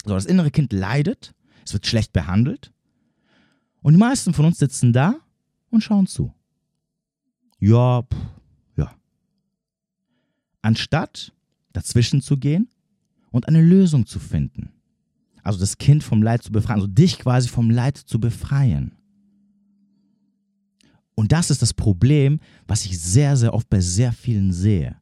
So, 0.04 0.14
das 0.14 0.26
innere 0.26 0.50
Kind 0.50 0.72
leidet, 0.72 1.34
es 1.64 1.72
wird 1.72 1.86
schlecht 1.86 2.12
behandelt. 2.12 2.72
Und 3.82 3.94
die 3.94 3.98
meisten 3.98 4.32
von 4.32 4.44
uns 4.44 4.58
sitzen 4.58 4.92
da 4.92 5.16
und 5.70 5.82
schauen 5.82 6.06
zu. 6.06 6.32
Ja, 7.58 8.02
pff, 8.02 8.16
ja. 8.76 8.94
Anstatt 10.62 11.32
dazwischen 11.72 12.20
zu 12.20 12.36
gehen 12.36 12.68
und 13.30 13.48
eine 13.48 13.62
Lösung 13.62 14.06
zu 14.06 14.18
finden. 14.18 14.70
Also 15.42 15.58
das 15.58 15.78
Kind 15.78 16.04
vom 16.04 16.22
Leid 16.22 16.42
zu 16.42 16.52
befreien, 16.52 16.76
also 16.76 16.86
dich 16.86 17.18
quasi 17.18 17.48
vom 17.48 17.70
Leid 17.70 17.96
zu 17.96 18.20
befreien. 18.20 18.96
Und 21.14 21.32
das 21.32 21.50
ist 21.50 21.62
das 21.62 21.74
Problem, 21.74 22.40
was 22.66 22.84
ich 22.84 22.98
sehr, 22.98 23.36
sehr 23.36 23.54
oft 23.54 23.68
bei 23.68 23.80
sehr 23.80 24.12
vielen 24.12 24.52
sehe. 24.52 24.96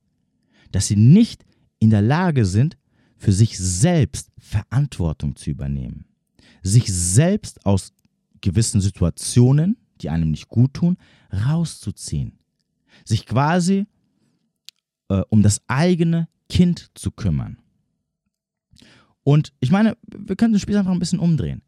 Dass 0.73 0.87
sie 0.87 0.97
nicht 0.97 1.45
in 1.79 1.91
der 1.91 2.03
Lage 2.03 2.45
sind, 2.45 2.77
für 3.17 3.33
sich 3.33 3.59
selbst 3.59 4.31
Verantwortung 4.39 5.37
zu 5.37 5.51
übernehmen. 5.51 6.07
Sich 6.63 6.93
selbst 6.93 7.65
aus 7.67 7.93
gewissen 8.41 8.81
Situationen, 8.81 9.77
die 10.01 10.09
einem 10.09 10.31
nicht 10.31 10.49
gut 10.49 10.75
tun, 10.75 10.97
rauszuziehen. 11.33 12.39
Sich 13.05 13.27
quasi 13.27 13.87
äh, 15.09 15.23
um 15.29 15.43
das 15.43 15.61
eigene 15.69 16.29
Kind 16.49 16.91
zu 16.95 17.11
kümmern. 17.11 17.59
Und 19.23 19.53
ich 19.61 19.71
meine, 19.71 19.97
wir 20.07 20.37
können 20.37 20.55
das 20.55 20.63
Spiel 20.63 20.77
einfach 20.77 20.93
ein 20.93 20.99
bisschen 20.99 21.19
umdrehen. 21.19 21.63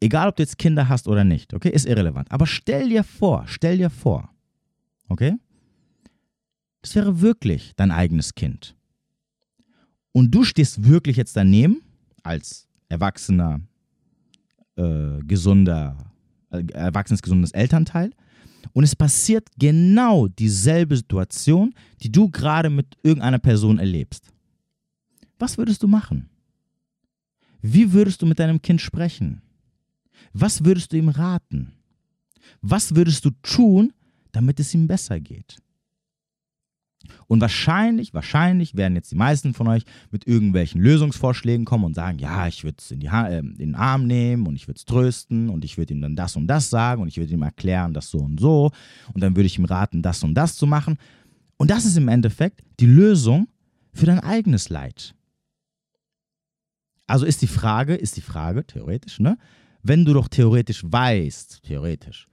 Egal, 0.00 0.28
ob 0.28 0.36
du 0.36 0.42
jetzt 0.42 0.58
Kinder 0.58 0.88
hast 0.88 1.08
oder 1.08 1.24
nicht, 1.24 1.54
okay, 1.54 1.70
ist 1.70 1.86
irrelevant. 1.86 2.30
Aber 2.30 2.46
stell 2.46 2.88
dir 2.88 3.02
vor, 3.02 3.44
stell 3.46 3.78
dir 3.78 3.90
vor, 3.90 4.30
okay, 5.08 5.36
das 6.82 6.94
wäre 6.94 7.20
wirklich 7.20 7.72
dein 7.76 7.90
eigenes 7.90 8.34
Kind. 8.34 8.76
Und 10.12 10.34
du 10.34 10.44
stehst 10.44 10.84
wirklich 10.84 11.16
jetzt 11.16 11.36
daneben 11.36 11.82
als 12.22 12.68
erwachsener, 12.88 13.60
äh, 14.76 15.18
gesunder, 15.24 15.96
äh, 16.50 16.64
erwachsenes, 16.72 17.22
gesundes 17.22 17.52
Elternteil. 17.52 18.12
Und 18.72 18.84
es 18.84 18.94
passiert 18.94 19.48
genau 19.58 20.28
dieselbe 20.28 20.96
Situation, 20.96 21.74
die 22.02 22.12
du 22.12 22.30
gerade 22.30 22.70
mit 22.70 22.96
irgendeiner 23.02 23.38
Person 23.38 23.78
erlebst. 23.78 24.30
Was 25.38 25.58
würdest 25.58 25.82
du 25.82 25.88
machen? 25.88 26.28
Wie 27.62 27.92
würdest 27.92 28.22
du 28.22 28.26
mit 28.26 28.38
deinem 28.38 28.60
Kind 28.60 28.80
sprechen? 28.80 29.42
Was 30.32 30.64
würdest 30.64 30.92
du 30.92 30.96
ihm 30.96 31.08
raten? 31.08 31.72
Was 32.60 32.94
würdest 32.94 33.24
du 33.24 33.30
tun, 33.42 33.92
damit 34.32 34.60
es 34.60 34.74
ihm 34.74 34.86
besser 34.86 35.20
geht? 35.20 35.58
Und 37.26 37.40
wahrscheinlich, 37.40 38.14
wahrscheinlich 38.14 38.76
werden 38.76 38.96
jetzt 38.96 39.12
die 39.12 39.16
meisten 39.16 39.54
von 39.54 39.68
euch 39.68 39.84
mit 40.10 40.26
irgendwelchen 40.26 40.80
Lösungsvorschlägen 40.80 41.64
kommen 41.64 41.84
und 41.84 41.94
sagen, 41.94 42.18
ja, 42.18 42.46
ich 42.46 42.64
würde 42.64 42.76
es 42.78 42.90
in, 42.90 43.02
äh, 43.02 43.38
in, 43.38 43.54
den 43.56 43.74
Arm 43.74 44.06
nehmen 44.06 44.46
und 44.46 44.56
ich 44.56 44.68
würde 44.68 44.78
es 44.78 44.84
trösten 44.84 45.48
und 45.48 45.64
ich 45.64 45.78
würde 45.78 45.94
ihm 45.94 46.00
dann 46.00 46.16
das 46.16 46.36
und 46.36 46.46
das 46.46 46.70
sagen 46.70 47.02
und 47.02 47.08
ich 47.08 47.16
würde 47.16 47.32
ihm 47.32 47.42
erklären, 47.42 47.94
das 47.94 48.10
so 48.10 48.18
und 48.18 48.40
so 48.40 48.70
und 49.12 49.20
dann 49.20 49.36
würde 49.36 49.46
ich 49.46 49.58
ihm 49.58 49.64
raten, 49.64 50.02
das 50.02 50.22
und 50.22 50.34
das 50.34 50.56
zu 50.56 50.66
machen. 50.66 50.98
Und 51.56 51.70
das 51.70 51.84
ist 51.84 51.96
im 51.96 52.08
Endeffekt 52.08 52.62
die 52.80 52.86
Lösung 52.86 53.48
für 53.92 54.06
dein 54.06 54.20
eigenes 54.20 54.68
Leid. 54.68 55.14
Also 57.06 57.24
ist 57.24 57.42
die 57.42 57.46
Frage, 57.46 57.94
ist 57.94 58.16
die 58.16 58.22
Frage, 58.22 58.66
theoretisch, 58.66 59.20
ne? 59.20 59.38
Wenn 59.88 60.04
du 60.04 60.14
doch 60.14 60.26
theoretisch 60.26 60.82
weißt, 60.84 61.62
theoretisch, 61.62 62.26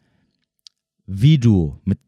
wie 1.05 1.37
du 1.37 1.79
mit, 1.85 1.99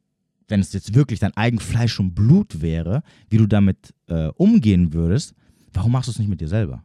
wenn 0.47 0.59
es 0.59 0.73
jetzt 0.73 0.95
wirklich 0.95 1.19
dein 1.19 1.37
eigen 1.37 1.59
Fleisch 1.59 1.99
und 1.99 2.15
Blut 2.15 2.61
wäre, 2.61 3.03
wie 3.29 3.37
du 3.37 3.45
damit 3.45 3.93
äh, 4.07 4.29
umgehen 4.29 4.91
würdest, 4.91 5.35
warum 5.71 5.91
machst 5.91 6.07
du 6.07 6.11
es 6.11 6.19
nicht 6.19 6.29
mit 6.29 6.41
dir 6.41 6.47
selber? 6.47 6.83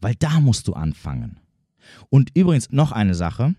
Weil 0.00 0.16
da 0.16 0.40
musst 0.40 0.66
du 0.66 0.72
anfangen. 0.72 1.38
Und 2.10 2.30
übrigens 2.34 2.70
noch 2.70 2.90
eine 2.90 3.14
Sache, 3.14 3.54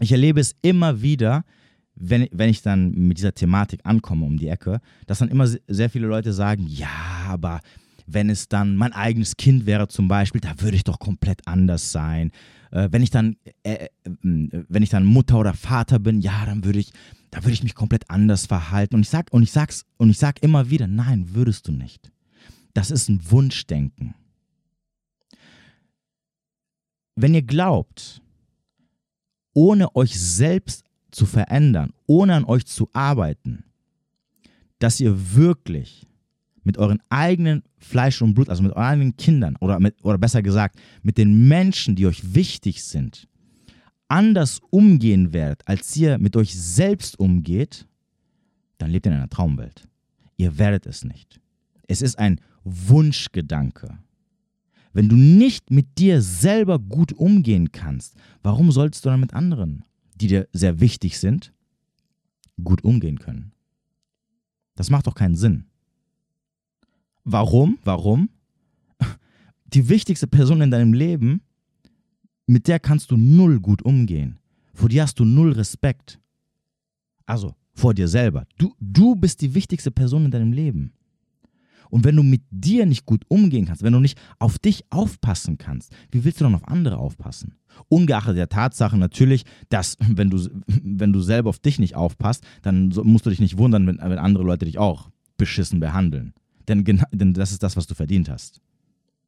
ich 0.00 0.12
erlebe 0.12 0.40
es 0.40 0.54
immer 0.60 1.00
wieder, 1.00 1.46
wenn, 1.94 2.28
wenn 2.32 2.50
ich 2.50 2.60
dann 2.60 2.90
mit 2.92 3.16
dieser 3.16 3.34
Thematik 3.34 3.80
ankomme 3.84 4.26
um 4.26 4.36
die 4.36 4.48
Ecke, 4.48 4.80
dass 5.06 5.20
dann 5.20 5.30
immer 5.30 5.46
sehr 5.46 5.88
viele 5.88 6.06
Leute 6.06 6.34
sagen, 6.34 6.66
ja, 6.66 6.88
aber 7.28 7.60
wenn 8.06 8.28
es 8.28 8.48
dann 8.48 8.76
mein 8.76 8.92
eigenes 8.92 9.36
Kind 9.36 9.64
wäre 9.64 9.88
zum 9.88 10.08
Beispiel, 10.08 10.40
da 10.40 10.52
würde 10.58 10.76
ich 10.76 10.84
doch 10.84 10.98
komplett 10.98 11.46
anders 11.46 11.92
sein. 11.92 12.30
Äh, 12.72 12.88
wenn 12.90 13.02
ich 13.02 13.10
dann, 13.10 13.36
äh, 13.62 13.84
äh, 13.84 13.88
wenn 14.22 14.82
ich 14.82 14.90
dann 14.90 15.04
Mutter 15.04 15.38
oder 15.38 15.54
Vater 15.54 15.98
bin, 15.98 16.20
ja, 16.20 16.44
dann 16.46 16.64
würde 16.64 16.78
ich, 16.78 16.92
da 17.30 17.42
würde 17.44 17.52
ich 17.52 17.62
mich 17.62 17.74
komplett 17.74 18.10
anders 18.10 18.46
verhalten. 18.46 18.96
Und 18.96 19.02
ich 19.02 19.10
sag, 19.10 19.32
und 19.32 19.42
ich 19.42 19.52
sag's, 19.52 19.84
und 19.98 20.10
ich 20.10 20.18
sag 20.18 20.42
immer 20.42 20.70
wieder, 20.70 20.86
nein, 20.86 21.34
würdest 21.34 21.68
du 21.68 21.72
nicht. 21.72 22.10
Das 22.74 22.90
ist 22.90 23.08
ein 23.08 23.30
Wunschdenken. 23.30 24.14
Wenn 27.14 27.34
ihr 27.34 27.42
glaubt, 27.42 28.22
ohne 29.52 29.94
euch 29.94 30.18
selbst 30.18 30.84
zu 31.10 31.26
verändern, 31.26 31.92
ohne 32.06 32.34
an 32.34 32.44
euch 32.46 32.64
zu 32.64 32.88
arbeiten, 32.94 33.64
dass 34.78 34.98
ihr 34.98 35.34
wirklich 35.34 36.06
mit 36.64 36.78
euren 36.78 37.00
eigenen 37.08 37.62
Fleisch 37.78 38.22
und 38.22 38.34
Blut, 38.34 38.48
also 38.48 38.62
mit 38.62 38.72
euren 38.72 38.84
eigenen 38.84 39.16
Kindern 39.16 39.56
oder, 39.60 39.80
mit, 39.80 40.02
oder 40.04 40.18
besser 40.18 40.42
gesagt, 40.42 40.78
mit 41.02 41.18
den 41.18 41.48
Menschen, 41.48 41.96
die 41.96 42.06
euch 42.06 42.34
wichtig 42.34 42.84
sind, 42.84 43.28
anders 44.08 44.60
umgehen 44.70 45.32
werdet, 45.32 45.66
als 45.66 45.96
ihr 45.96 46.18
mit 46.18 46.36
euch 46.36 46.54
selbst 46.54 47.18
umgeht, 47.18 47.86
dann 48.78 48.90
lebt 48.90 49.06
ihr 49.06 49.12
in 49.12 49.18
einer 49.18 49.30
Traumwelt. 49.30 49.88
Ihr 50.36 50.58
werdet 50.58 50.86
es 50.86 51.04
nicht. 51.04 51.40
Es 51.88 52.02
ist 52.02 52.18
ein 52.18 52.40
Wunschgedanke. 52.64 53.98
Wenn 54.92 55.08
du 55.08 55.16
nicht 55.16 55.70
mit 55.70 55.98
dir 55.98 56.20
selber 56.20 56.78
gut 56.78 57.12
umgehen 57.12 57.72
kannst, 57.72 58.14
warum 58.42 58.70
sollst 58.72 59.04
du 59.04 59.08
dann 59.08 59.20
mit 59.20 59.32
anderen, 59.32 59.84
die 60.20 60.26
dir 60.26 60.48
sehr 60.52 60.80
wichtig 60.80 61.18
sind, 61.18 61.52
gut 62.62 62.84
umgehen 62.84 63.18
können? 63.18 63.52
Das 64.74 64.90
macht 64.90 65.06
doch 65.06 65.14
keinen 65.14 65.36
Sinn. 65.36 65.64
Warum? 67.24 67.78
Warum? 67.84 68.30
Die 69.66 69.88
wichtigste 69.88 70.26
Person 70.26 70.60
in 70.60 70.70
deinem 70.70 70.92
Leben, 70.92 71.42
mit 72.46 72.68
der 72.68 72.80
kannst 72.80 73.10
du 73.10 73.16
null 73.16 73.60
gut 73.60 73.82
umgehen. 73.82 74.38
Vor 74.74 74.88
dir 74.88 75.02
hast 75.02 75.18
du 75.18 75.24
null 75.24 75.52
Respekt. 75.52 76.20
Also 77.26 77.54
vor 77.74 77.94
dir 77.94 78.08
selber. 78.08 78.46
Du, 78.58 78.74
du 78.80 79.14
bist 79.14 79.40
die 79.40 79.54
wichtigste 79.54 79.90
Person 79.90 80.24
in 80.26 80.30
deinem 80.30 80.52
Leben. 80.52 80.92
Und 81.90 82.04
wenn 82.04 82.16
du 82.16 82.22
mit 82.22 82.42
dir 82.50 82.86
nicht 82.86 83.04
gut 83.04 83.22
umgehen 83.28 83.66
kannst, 83.66 83.82
wenn 83.82 83.92
du 83.92 84.00
nicht 84.00 84.18
auf 84.38 84.58
dich 84.58 84.84
aufpassen 84.90 85.58
kannst, 85.58 85.92
wie 86.10 86.24
willst 86.24 86.40
du 86.40 86.44
dann 86.44 86.54
auf 86.54 86.66
andere 86.66 86.96
aufpassen? 86.96 87.56
Ungeachtet 87.88 88.36
der 88.36 88.48
Tatsache 88.48 88.96
natürlich, 88.96 89.44
dass 89.68 89.98
wenn 90.00 90.30
du, 90.30 90.48
wenn 90.66 91.12
du 91.12 91.20
selber 91.20 91.50
auf 91.50 91.58
dich 91.58 91.78
nicht 91.78 91.94
aufpasst, 91.94 92.44
dann 92.62 92.88
musst 92.88 93.26
du 93.26 93.30
dich 93.30 93.40
nicht 93.40 93.58
wundern, 93.58 93.86
wenn, 93.86 93.98
wenn 93.98 94.18
andere 94.18 94.44
Leute 94.44 94.64
dich 94.64 94.78
auch 94.78 95.10
beschissen 95.36 95.80
behandeln. 95.80 96.32
Denn, 96.68 96.84
denn 96.84 97.34
das 97.34 97.52
ist 97.52 97.62
das, 97.62 97.76
was 97.76 97.86
du 97.86 97.94
verdient 97.94 98.28
hast. 98.28 98.60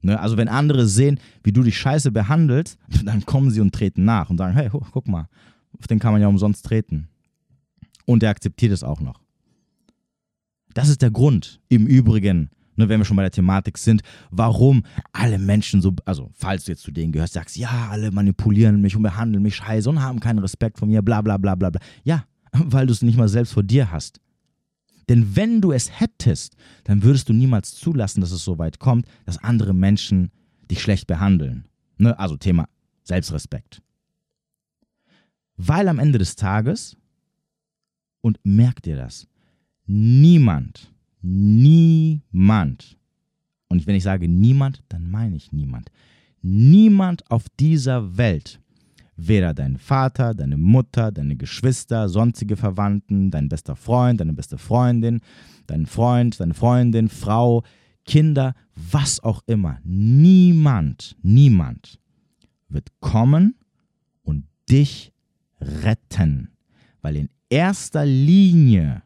Ne? 0.05 0.21
Also 0.21 0.37
wenn 0.37 0.49
andere 0.49 0.87
sehen, 0.87 1.19
wie 1.43 1.53
du 1.53 1.63
dich 1.63 1.79
scheiße 1.79 2.13
behandelst, 2.13 2.79
dann 3.05 3.25
kommen 3.25 3.51
sie 3.51 3.61
und 3.61 3.75
treten 3.75 4.05
nach 4.05 4.31
und 4.31 4.39
sagen, 4.39 4.55
hey, 4.55 4.71
guck 4.71 5.09
mal, 5.09 5.29
auf 5.79 5.87
den 5.87 5.99
kann 5.99 6.13
man 6.13 6.23
ja 6.23 6.29
umsonst 6.29 6.65
treten. 6.65 7.09
Und 8.07 8.23
er 8.23 8.31
akzeptiert 8.31 8.73
es 8.73 8.85
auch 8.85 9.01
noch. 9.01 9.21
Das 10.75 10.89
ist 10.89 11.03
der 11.03 11.11
Grund, 11.11 11.61
im 11.69 11.87
Übrigen, 11.87 12.51
ne, 12.77 12.89
wenn 12.89 13.01
wir 13.01 13.05
schon 13.05 13.17
bei 13.17 13.23
der 13.23 13.31
Thematik 13.31 13.79
sind, 13.79 14.03
warum 14.31 14.83
alle 15.13 15.39
Menschen 15.39 15.81
so, 15.81 15.95
also 16.05 16.31
falls 16.35 16.65
du 16.65 16.73
jetzt 16.73 16.83
zu 16.83 16.91
denen 16.91 17.13
gehörst, 17.13 17.35
sagst, 17.35 17.57
ja, 17.57 17.89
alle 17.91 18.11
manipulieren 18.11 18.81
mich 18.81 18.97
und 18.97 19.03
behandeln 19.03 19.43
mich 19.43 19.57
scheiße 19.57 19.89
und 19.89 20.03
haben 20.03 20.21
keinen 20.21 20.41
Respekt 20.41 20.79
vor 20.79 20.89
mir, 20.89 21.01
bla 21.01 21.23
bla 21.23 21.39
bla 21.39 21.55
bla 21.55 21.71
bla. 21.71 21.81
Ja, 22.03 22.25
weil 22.53 22.87
du 22.87 22.93
es 22.93 23.03
nicht 23.03 23.17
mal 23.17 23.29
selbst 23.29 23.53
vor 23.53 23.63
dir 23.63 23.91
hast. 23.91 24.21
Denn 25.09 25.37
wenn 25.37 25.61
du 25.61 25.73
es 25.73 26.01
hättest, 26.01 26.57
dann 26.85 27.03
würdest 27.03 27.29
du 27.29 27.33
niemals 27.33 27.75
zulassen, 27.75 28.21
dass 28.21 28.33
es 28.33 28.45
so 28.45 28.59
weit 28.59 28.79
kommt, 28.79 29.07
dass 29.25 29.43
andere 29.43 29.75
Menschen 29.75 30.31
dich 30.71 30.81
schlecht 30.83 31.07
behandeln. 31.07 31.67
Ne? 31.99 32.19
Also 32.19 32.37
Thema 32.37 32.69
Selbstrespekt. 33.05 33.83
Weil 35.57 35.89
am 35.89 35.99
Ende 35.99 36.19
des 36.19 36.37
Tages, 36.37 36.97
und 38.21 38.41
merk 38.43 38.83
dir 38.83 38.97
das, 38.97 39.29
niemand, 39.87 40.93
niemand, 41.21 42.99
und 43.69 43.87
wenn 43.87 43.95
ich 43.95 44.03
sage 44.03 44.29
niemand, 44.29 44.83
dann 44.89 45.11
meine 45.11 45.37
ich 45.37 45.53
niemand, 45.53 45.91
niemand 46.41 47.31
auf 47.31 47.45
dieser 47.61 48.17
Welt 48.17 48.61
Weder 49.17 49.55
dein 49.55 49.79
Vater, 49.79 50.35
deine 50.35 50.57
Mutter, 50.57 51.13
deine 51.13 51.37
Geschwister, 51.37 52.09
sonstige 52.09 52.57
Verwandten, 52.57 53.31
dein 53.31 53.49
bester 53.49 53.77
Freund, 53.77 54.21
deine 54.21 54.33
beste 54.33 54.59
Freundin, 54.59 55.21
dein 55.67 55.87
Freund, 55.87 56.41
deine 56.41 56.55
Freundin, 56.55 57.09
Frau, 57.09 57.63
Kinder, 58.05 58.55
was 58.75 59.21
auch 59.21 59.43
immer. 59.47 59.79
Niemand, 59.85 61.17
niemand 61.23 62.01
wird 62.69 62.89
kommen 63.01 63.55
und 64.23 64.47
dich 64.69 65.13
retten. 65.61 66.51
Weil 67.01 67.17
in 67.17 67.31
erster 67.49 68.05
Linie 68.05 69.03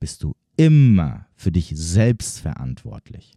bist 0.00 0.22
du 0.22 0.34
immer 0.56 1.26
für 1.34 1.52
dich 1.52 1.72
selbst 1.74 2.40
verantwortlich. 2.40 3.32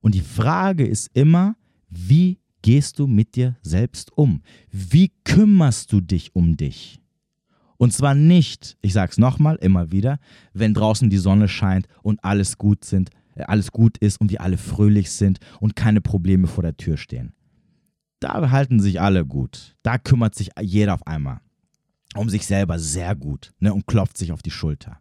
Und 0.00 0.14
die 0.14 0.20
Frage 0.20 0.84
ist 0.84 1.10
immer, 1.14 1.56
wie 1.88 2.38
gehst 2.62 2.98
du 2.98 3.06
mit 3.06 3.36
dir 3.36 3.56
selbst 3.62 4.16
um? 4.16 4.42
Wie 4.70 5.12
kümmerst 5.24 5.92
du 5.92 6.00
dich 6.00 6.34
um 6.34 6.56
dich? 6.56 7.00
Und 7.76 7.92
zwar 7.92 8.14
nicht, 8.14 8.76
ich 8.80 8.92
sage 8.92 9.10
es 9.10 9.18
nochmal, 9.18 9.56
immer 9.56 9.90
wieder, 9.90 10.18
wenn 10.52 10.72
draußen 10.72 11.10
die 11.10 11.18
Sonne 11.18 11.48
scheint 11.48 11.88
und 12.02 12.22
alles 12.24 12.56
gut 12.56 12.84
sind, 12.84 13.10
äh, 13.34 13.42
alles 13.42 13.72
gut 13.72 13.98
ist 13.98 14.20
und 14.20 14.30
wir 14.30 14.40
alle 14.40 14.56
fröhlich 14.56 15.10
sind 15.10 15.40
und 15.60 15.74
keine 15.74 16.00
Probleme 16.00 16.46
vor 16.46 16.62
der 16.62 16.76
Tür 16.76 16.96
stehen. 16.96 17.32
Da 18.20 18.50
halten 18.50 18.78
sich 18.78 19.00
alle 19.00 19.26
gut. 19.26 19.74
Da 19.82 19.98
kümmert 19.98 20.36
sich 20.36 20.50
jeder 20.60 20.94
auf 20.94 21.06
einmal 21.08 21.40
um 22.14 22.28
sich 22.28 22.46
selber 22.46 22.78
sehr 22.78 23.14
gut 23.14 23.52
ne, 23.58 23.72
und 23.72 23.86
klopft 23.86 24.18
sich 24.18 24.32
auf 24.32 24.42
die 24.42 24.50
Schulter. 24.50 25.00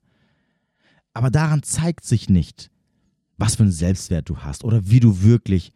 Aber 1.14 1.30
daran 1.30 1.64
zeigt 1.64 2.06
sich 2.06 2.30
nicht, 2.30 2.72
was 3.38 3.56
für 3.56 3.64
einen 3.64 3.72
Selbstwert 3.72 4.30
du 4.30 4.38
hast 4.38 4.64
oder 4.64 4.90
wie 4.90 5.00
du 5.00 5.22
wirklich, 5.24 5.72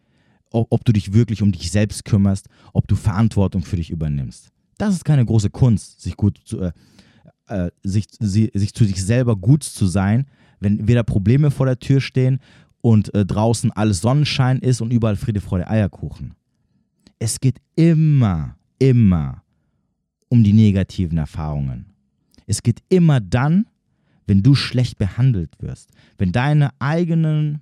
ob, 0.50 0.68
ob 0.70 0.84
du 0.84 0.92
dich 0.92 1.12
wirklich 1.12 1.42
um 1.42 1.52
dich 1.52 1.70
selbst 1.70 2.04
kümmerst, 2.04 2.48
ob 2.72 2.88
du 2.88 2.96
Verantwortung 2.96 3.62
für 3.62 3.76
dich 3.76 3.90
übernimmst. 3.90 4.48
Das 4.78 4.94
ist 4.94 5.04
keine 5.04 5.24
große 5.24 5.50
Kunst, 5.50 6.00
sich 6.02 6.16
gut 6.16 6.38
zu, 6.44 6.60
äh, 6.60 6.72
äh, 7.48 7.70
sich, 7.82 8.06
sie, 8.20 8.50
sich 8.54 8.74
zu 8.74 8.84
sich 8.84 9.02
selber 9.04 9.36
gut 9.36 9.62
zu 9.62 9.86
sein, 9.86 10.26
wenn 10.60 10.88
weder 10.88 11.02
Probleme 11.02 11.50
vor 11.50 11.66
der 11.66 11.78
Tür 11.78 12.00
stehen 12.00 12.40
und 12.80 13.12
äh, 13.14 13.24
draußen 13.24 13.72
alles 13.72 14.00
Sonnenschein 14.00 14.58
ist 14.60 14.80
und 14.80 14.92
überall 14.92 15.16
Friede, 15.16 15.40
Freude, 15.40 15.68
Eierkuchen. 15.68 16.34
Es 17.18 17.40
geht 17.40 17.58
immer, 17.74 18.56
immer 18.78 19.42
um 20.28 20.44
die 20.44 20.52
negativen 20.52 21.18
Erfahrungen. 21.18 21.86
Es 22.46 22.62
geht 22.62 22.80
immer 22.88 23.20
dann, 23.20 23.66
wenn 24.26 24.42
du 24.42 24.54
schlecht 24.54 24.98
behandelt 24.98 25.54
wirst, 25.60 25.90
wenn 26.18 26.32
deine 26.32 26.70
eigenen, 26.78 27.60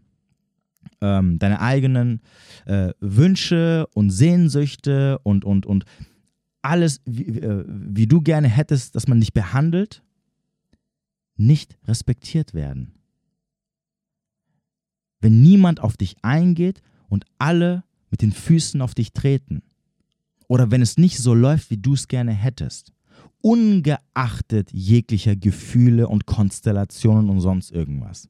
ähm, 1.01 1.39
deine 1.39 1.61
eigenen 1.61 2.21
äh, 2.67 2.93
Wünsche 3.01 3.87
und 3.95 4.11
Sehnsüchte 4.11 5.19
und, 5.23 5.45
und, 5.45 5.67
und 5.67 5.85
alles, 6.63 7.01
wie, 7.05 7.39
äh, 7.39 7.65
wie 7.69 8.07
du 8.07 8.21
gerne 8.21 8.49
hättest, 8.49 8.95
dass 8.95 9.07
man 9.07 9.21
dich 9.21 9.33
behandelt, 9.33 10.03
nicht 11.37 11.77
respektiert 11.87 12.55
werden. 12.55 12.95
Wenn 15.21 15.43
niemand 15.43 15.81
auf 15.81 15.97
dich 15.97 16.17
eingeht 16.23 16.83
und 17.09 17.25
alle 17.39 17.85
mit 18.11 18.23
den 18.23 18.33
Füßen 18.33 18.81
auf 18.81 18.95
dich 18.95 19.13
treten. 19.13 19.63
Oder 20.47 20.71
wenn 20.71 20.83
es 20.83 20.99
nicht 20.99 21.19
so 21.19 21.35
läuft, 21.35 21.71
wie 21.71 21.79
du 21.79 21.95
es 21.95 22.07
gerne 22.07 22.33
hättest. 22.33 22.93
Ungeachtet 23.41 24.73
jeglicher 24.73 25.35
Gefühle 25.35 26.09
und 26.09 26.25
Konstellationen 26.25 27.29
und 27.29 27.41
sonst 27.41 27.73
irgendwas. 27.73 28.29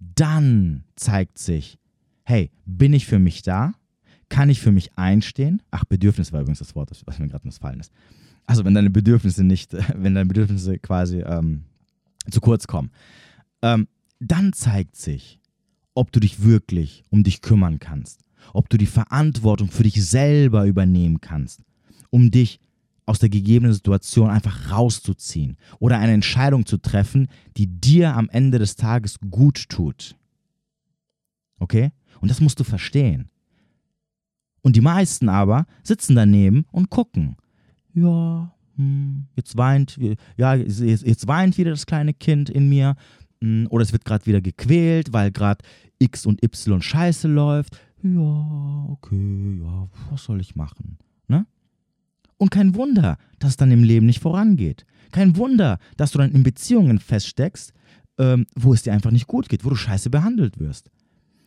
Dann 0.00 0.84
zeigt 0.96 1.38
sich, 1.38 1.78
hey, 2.28 2.50
bin 2.66 2.92
ich 2.92 3.06
für 3.06 3.18
mich 3.18 3.40
da? 3.40 3.72
Kann 4.28 4.50
ich 4.50 4.60
für 4.60 4.70
mich 4.70 4.98
einstehen? 4.98 5.62
Ach, 5.70 5.86
Bedürfnis 5.86 6.30
war 6.30 6.42
übrigens 6.42 6.58
das 6.58 6.74
Wort, 6.74 6.90
was 7.06 7.18
mir 7.18 7.26
gerade 7.26 7.46
missfallen 7.46 7.80
ist. 7.80 7.90
Also 8.44 8.66
wenn 8.66 8.74
deine 8.74 8.90
Bedürfnisse 8.90 9.44
nicht, 9.44 9.72
wenn 9.96 10.14
deine 10.14 10.26
Bedürfnisse 10.26 10.78
quasi 10.78 11.20
ähm, 11.20 11.64
zu 12.30 12.42
kurz 12.42 12.66
kommen, 12.66 12.90
ähm, 13.62 13.88
dann 14.20 14.52
zeigt 14.52 14.96
sich, 14.96 15.40
ob 15.94 16.12
du 16.12 16.20
dich 16.20 16.42
wirklich 16.42 17.02
um 17.08 17.24
dich 17.24 17.40
kümmern 17.40 17.78
kannst, 17.78 18.20
ob 18.52 18.68
du 18.68 18.76
die 18.76 18.86
Verantwortung 18.86 19.70
für 19.70 19.84
dich 19.84 20.04
selber 20.04 20.66
übernehmen 20.66 21.22
kannst, 21.22 21.62
um 22.10 22.30
dich 22.30 22.60
aus 23.06 23.20
der 23.20 23.30
gegebenen 23.30 23.72
Situation 23.72 24.28
einfach 24.28 24.70
rauszuziehen 24.70 25.56
oder 25.78 25.98
eine 25.98 26.12
Entscheidung 26.12 26.66
zu 26.66 26.76
treffen, 26.76 27.28
die 27.56 27.68
dir 27.68 28.14
am 28.14 28.28
Ende 28.28 28.58
des 28.58 28.76
Tages 28.76 29.18
gut 29.30 29.70
tut. 29.70 30.14
Okay? 31.58 31.90
Und 32.20 32.30
das 32.30 32.40
musst 32.40 32.60
du 32.60 32.64
verstehen. 32.64 33.28
Und 34.62 34.76
die 34.76 34.80
meisten 34.80 35.28
aber 35.28 35.66
sitzen 35.82 36.16
daneben 36.16 36.66
und 36.72 36.90
gucken. 36.90 37.36
Ja, 37.94 38.52
hm, 38.76 39.26
jetzt 39.36 39.56
weint, 39.56 39.98
ja, 40.36 40.54
jetzt, 40.54 41.26
weint 41.26 41.58
wieder 41.58 41.70
das 41.70 41.86
kleine 41.86 42.14
Kind 42.14 42.50
in 42.50 42.68
mir. 42.68 42.96
Hm, 43.40 43.66
oder 43.70 43.82
es 43.82 43.92
wird 43.92 44.04
gerade 44.04 44.26
wieder 44.26 44.40
gequält, 44.40 45.12
weil 45.12 45.30
gerade 45.30 45.64
X 45.98 46.26
und 46.26 46.42
Y 46.42 46.82
scheiße 46.82 47.28
läuft. 47.28 47.80
Ja, 48.02 48.86
okay, 48.90 49.58
ja, 49.60 49.88
was 50.10 50.24
soll 50.24 50.40
ich 50.40 50.54
machen? 50.54 50.98
Ne? 51.26 51.46
Und 52.36 52.50
kein 52.50 52.74
Wunder, 52.74 53.18
dass 53.38 53.50
es 53.50 53.56
dann 53.56 53.72
im 53.72 53.82
Leben 53.82 54.06
nicht 54.06 54.20
vorangeht. 54.20 54.86
Kein 55.10 55.36
Wunder, 55.36 55.78
dass 55.96 56.12
du 56.12 56.18
dann 56.18 56.32
in 56.32 56.42
Beziehungen 56.42 57.00
feststeckst, 57.00 57.72
ähm, 58.18 58.46
wo 58.54 58.72
es 58.72 58.82
dir 58.82 58.92
einfach 58.92 59.10
nicht 59.10 59.26
gut 59.26 59.48
geht, 59.48 59.64
wo 59.64 59.70
du 59.70 59.76
scheiße 59.76 60.10
behandelt 60.10 60.60
wirst. 60.60 60.90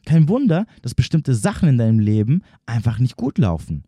Kein 0.06 0.28
Wunder, 0.28 0.66
dass 0.82 0.96
bestimmte 0.96 1.36
Sachen 1.36 1.70
in 1.70 1.78
deinem 1.78 2.00
Leben 2.00 2.44
einfach 2.66 3.00
nicht 3.00 3.18
gut 3.18 3.38
laufen. 3.38 3.84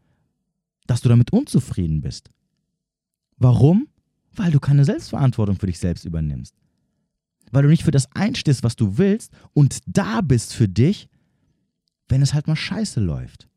Dass 0.85 1.01
du 1.01 1.09
damit 1.09 1.31
unzufrieden 1.31 2.01
bist. 2.01 2.29
Warum? 3.37 3.87
Weil 4.35 4.51
du 4.51 4.59
keine 4.59 4.85
Selbstverantwortung 4.85 5.57
für 5.57 5.67
dich 5.67 5.79
selbst 5.79 6.05
übernimmst. 6.05 6.55
Weil 7.51 7.63
du 7.63 7.69
nicht 7.69 7.83
für 7.83 7.91
das 7.91 8.13
einstehst, 8.15 8.63
was 8.63 8.75
du 8.75 8.97
willst 8.97 9.31
und 9.53 9.79
da 9.85 10.21
bist 10.21 10.53
für 10.53 10.67
dich, 10.67 11.07
wenn 12.09 12.21
es 12.21 12.33
halt 12.33 12.47
mal 12.47 12.55
scheiße 12.55 12.99
läuft. 12.99 13.47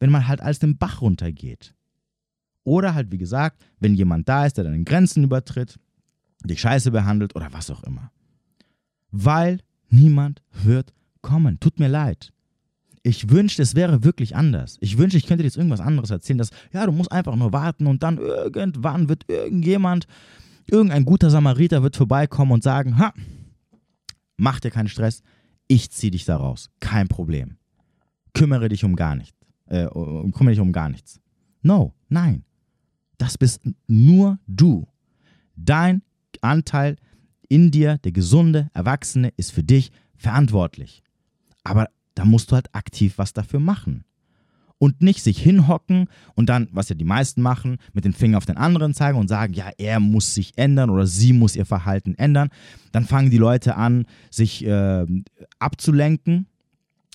Wenn 0.00 0.10
man 0.10 0.28
halt 0.28 0.40
alles 0.40 0.58
den 0.58 0.76
Bach 0.78 1.00
runtergeht. 1.00 1.74
Oder 2.64 2.94
halt, 2.94 3.12
wie 3.12 3.18
gesagt, 3.18 3.62
wenn 3.78 3.94
jemand 3.94 4.28
da 4.28 4.46
ist, 4.46 4.56
der 4.56 4.64
deine 4.64 4.82
Grenzen 4.84 5.22
übertritt, 5.22 5.78
dich 6.44 6.60
scheiße 6.60 6.90
behandelt 6.90 7.36
oder 7.36 7.52
was 7.52 7.70
auch 7.70 7.82
immer. 7.84 8.10
Weil 9.10 9.60
niemand 9.88 10.42
wird 10.52 10.92
kommen. 11.24 11.58
Tut 11.58 11.80
mir 11.80 11.88
leid. 11.88 12.32
Ich 13.02 13.28
wünschte, 13.28 13.62
es 13.62 13.74
wäre 13.74 14.04
wirklich 14.04 14.36
anders. 14.36 14.76
Ich 14.80 14.96
wünschte, 14.96 15.18
ich 15.18 15.26
könnte 15.26 15.42
dir 15.42 15.48
jetzt 15.48 15.56
irgendwas 15.56 15.80
anderes 15.80 16.10
erzählen, 16.10 16.38
dass, 16.38 16.50
ja, 16.72 16.86
du 16.86 16.92
musst 16.92 17.10
einfach 17.10 17.34
nur 17.34 17.52
warten 17.52 17.86
und 17.86 18.02
dann 18.02 18.18
irgendwann 18.18 19.08
wird 19.08 19.24
irgendjemand, 19.28 20.06
irgendein 20.70 21.04
guter 21.04 21.28
Samariter 21.28 21.82
wird 21.82 21.96
vorbeikommen 21.96 22.52
und 22.52 22.62
sagen, 22.62 22.98
ha, 22.98 23.12
mach 24.36 24.60
dir 24.60 24.70
keinen 24.70 24.88
Stress, 24.88 25.22
ich 25.66 25.90
zieh 25.90 26.10
dich 26.10 26.24
da 26.24 26.36
raus. 26.36 26.70
Kein 26.80 27.08
Problem. 27.08 27.56
Kümmere 28.32 28.68
dich 28.68 28.84
um 28.84 28.96
gar 28.96 29.16
nichts. 29.16 29.38
Äh, 29.66 29.86
kümmere 29.86 30.50
dich 30.50 30.60
um 30.60 30.72
gar 30.72 30.88
nichts. 30.88 31.20
No, 31.62 31.94
nein. 32.08 32.44
Das 33.18 33.38
bist 33.38 33.60
nur 33.86 34.38
du. 34.46 34.86
Dein 35.56 36.02
Anteil 36.40 36.96
in 37.48 37.70
dir, 37.70 37.98
der 37.98 38.12
gesunde 38.12 38.70
Erwachsene, 38.74 39.32
ist 39.36 39.52
für 39.52 39.62
dich 39.62 39.92
verantwortlich. 40.16 41.03
Aber 41.64 41.88
da 42.14 42.24
musst 42.24 42.50
du 42.50 42.54
halt 42.54 42.74
aktiv 42.74 43.14
was 43.16 43.32
dafür 43.32 43.60
machen. 43.60 44.04
Und 44.78 45.02
nicht 45.02 45.22
sich 45.22 45.38
hinhocken 45.38 46.08
und 46.34 46.48
dann, 46.48 46.68
was 46.72 46.88
ja 46.88 46.94
die 46.94 47.04
meisten 47.04 47.40
machen, 47.40 47.78
mit 47.92 48.04
den 48.04 48.12
Fingern 48.12 48.36
auf 48.36 48.44
den 48.44 48.56
anderen 48.56 48.92
zeigen 48.92 49.18
und 49.18 49.28
sagen, 49.28 49.54
ja, 49.54 49.70
er 49.78 49.98
muss 49.98 50.34
sich 50.34 50.52
ändern 50.56 50.90
oder 50.90 51.06
sie 51.06 51.32
muss 51.32 51.56
ihr 51.56 51.64
Verhalten 51.64 52.14
ändern. 52.16 52.50
Dann 52.92 53.04
fangen 53.04 53.30
die 53.30 53.38
Leute 53.38 53.76
an, 53.76 54.04
sich 54.30 54.64
äh, 54.66 55.06
abzulenken 55.58 56.48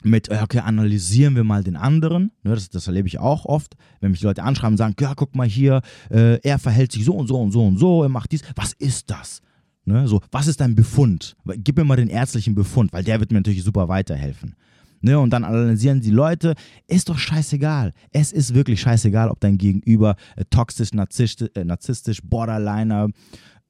mit, 0.03 0.31
okay, 0.31 0.59
analysieren 0.59 1.35
wir 1.35 1.43
mal 1.43 1.63
den 1.63 1.75
anderen. 1.75 2.31
Ne, 2.43 2.55
das, 2.55 2.69
das, 2.69 2.87
erlebe 2.87 3.07
ich 3.07 3.19
auch 3.19 3.45
oft, 3.45 3.75
wenn 3.99 4.11
mich 4.11 4.21
die 4.21 4.25
Leute 4.25 4.43
anschreiben 4.43 4.73
und 4.73 4.77
sagen, 4.77 4.95
ja, 4.99 5.13
guck 5.13 5.35
mal 5.35 5.47
hier, 5.47 5.81
äh, 6.09 6.39
er 6.41 6.59
verhält 6.59 6.91
sich 6.91 7.05
so 7.05 7.13
und 7.13 7.27
so 7.27 7.39
und 7.39 7.51
so 7.51 7.65
und 7.65 7.77
so, 7.77 8.03
er 8.03 8.09
macht 8.09 8.31
dies. 8.31 8.41
Was 8.55 8.73
ist 8.73 9.09
das? 9.09 9.41
Ne? 9.89 10.07
So, 10.07 10.21
was 10.31 10.45
ist 10.47 10.61
dein 10.61 10.75
Befund? 10.75 11.35
Gib 11.57 11.77
mir 11.77 11.83
mal 11.83 11.95
den 11.95 12.09
ärztlichen 12.09 12.53
Befund, 12.53 12.93
weil 12.93 13.03
der 13.03 13.19
wird 13.19 13.31
mir 13.31 13.39
natürlich 13.39 13.63
super 13.63 13.87
weiterhelfen. 13.87 14.55
Ne, 15.01 15.17
und 15.17 15.29
dann 15.31 15.45
analysieren 15.45 16.01
die 16.01 16.11
Leute, 16.11 16.55
ist 16.87 17.07
doch 17.07 17.17
scheißegal. 17.17 17.93
Es 18.11 18.33
ist 18.33 18.53
wirklich 18.53 18.81
scheißegal, 18.81 19.29
ob 19.29 19.39
dein 19.39 19.57
Gegenüber 19.57 20.17
äh, 20.35 20.43
toxisch, 20.49 20.91
narzisstisch, 20.93 21.49
äh, 21.55 21.63
narzisstisch 21.63 22.19
Borderliner, 22.21 23.07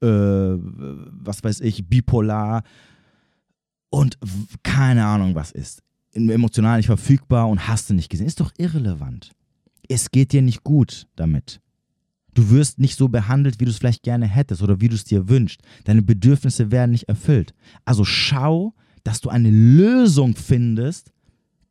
äh, 0.02 0.06
was 0.06 1.42
weiß 1.42 1.60
ich, 1.60 1.86
bipolar 1.86 2.64
und 3.90 4.18
keine 4.64 5.06
Ahnung 5.06 5.36
was 5.36 5.52
ist. 5.52 5.82
Emotional 6.12 6.78
nicht 6.78 6.86
verfügbar 6.86 7.48
und 7.48 7.68
hast 7.68 7.88
du 7.88 7.94
nicht 7.94 8.10
gesehen. 8.10 8.26
Ist 8.26 8.40
doch 8.40 8.52
irrelevant. 8.58 9.30
Es 9.88 10.10
geht 10.10 10.32
dir 10.32 10.42
nicht 10.42 10.64
gut 10.64 11.06
damit. 11.14 11.60
Du 12.34 12.50
wirst 12.50 12.78
nicht 12.78 12.96
so 12.96 13.08
behandelt, 13.08 13.60
wie 13.60 13.64
du 13.64 13.70
es 13.70 13.78
vielleicht 13.78 14.02
gerne 14.02 14.26
hättest 14.26 14.62
oder 14.62 14.80
wie 14.80 14.88
du 14.88 14.94
es 14.94 15.04
dir 15.04 15.28
wünschst. 15.28 15.62
Deine 15.84 16.02
Bedürfnisse 16.02 16.70
werden 16.70 16.92
nicht 16.92 17.08
erfüllt. 17.08 17.54
Also 17.84 18.04
schau, 18.04 18.74
dass 19.04 19.20
du 19.20 19.28
eine 19.30 19.50
Lösung 19.50 20.36
findest, 20.36 21.12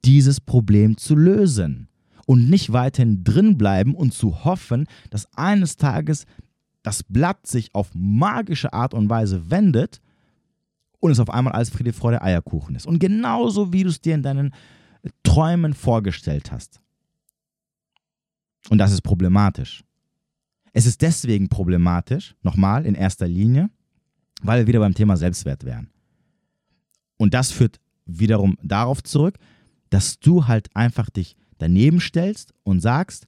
dieses 0.05 0.41
Problem 0.41 0.97
zu 0.97 1.15
lösen. 1.15 1.87
Und 2.25 2.49
nicht 2.49 2.71
weiterhin 2.71 3.23
drin 3.23 3.57
bleiben 3.57 3.95
und 3.95 4.13
zu 4.13 4.43
hoffen, 4.43 4.85
dass 5.09 5.27
eines 5.35 5.77
Tages 5.77 6.25
das 6.83 7.03
Blatt 7.03 7.47
sich 7.47 7.73
auf 7.73 7.89
magische 7.93 8.71
Art 8.71 8.93
und 8.93 9.09
Weise 9.09 9.49
wendet 9.49 9.99
und 10.99 11.11
es 11.11 11.19
auf 11.19 11.29
einmal 11.29 11.53
als 11.53 11.69
Friede, 11.69 11.91
Freude, 11.91 12.21
Eierkuchen 12.21 12.75
ist. 12.75 12.85
Und 12.85 12.99
genauso 12.99 13.73
wie 13.73 13.83
du 13.83 13.89
es 13.89 14.01
dir 14.01 14.13
in 14.13 14.21
deinen 14.21 14.53
Träumen 15.23 15.73
vorgestellt 15.73 16.51
hast. 16.51 16.79
Und 18.69 18.77
das 18.77 18.91
ist 18.91 19.01
problematisch. 19.01 19.83
Es 20.73 20.85
ist 20.85 21.01
deswegen 21.01 21.49
problematisch, 21.49 22.35
nochmal 22.41 22.85
in 22.85 22.95
erster 22.95 23.27
Linie, 23.27 23.69
weil 24.41 24.59
wir 24.59 24.67
wieder 24.67 24.79
beim 24.79 24.93
Thema 24.93 25.17
Selbstwert 25.17 25.65
wären. 25.65 25.89
Und 27.17 27.33
das 27.33 27.51
führt 27.51 27.79
wiederum 28.05 28.57
darauf 28.63 29.03
zurück, 29.03 29.37
dass 29.89 30.19
du 30.19 30.47
halt 30.47 30.73
einfach 30.75 31.09
dich 31.09 31.35
daneben 31.57 31.99
stellst 31.99 32.53
und 32.63 32.79
sagst, 32.79 33.27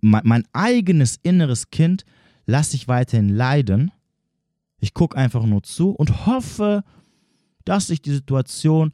mein, 0.00 0.44
eigenes 0.52 1.18
inneres 1.22 1.70
Kind 1.70 2.04
lasse 2.46 2.76
ich 2.76 2.88
weiterhin 2.88 3.30
leiden. 3.30 3.90
Ich 4.78 4.92
gucke 4.92 5.16
einfach 5.16 5.46
nur 5.46 5.62
zu 5.62 5.90
und 5.90 6.26
hoffe, 6.26 6.84
dass 7.64 7.86
sich 7.86 8.02
die 8.02 8.12
Situation 8.12 8.92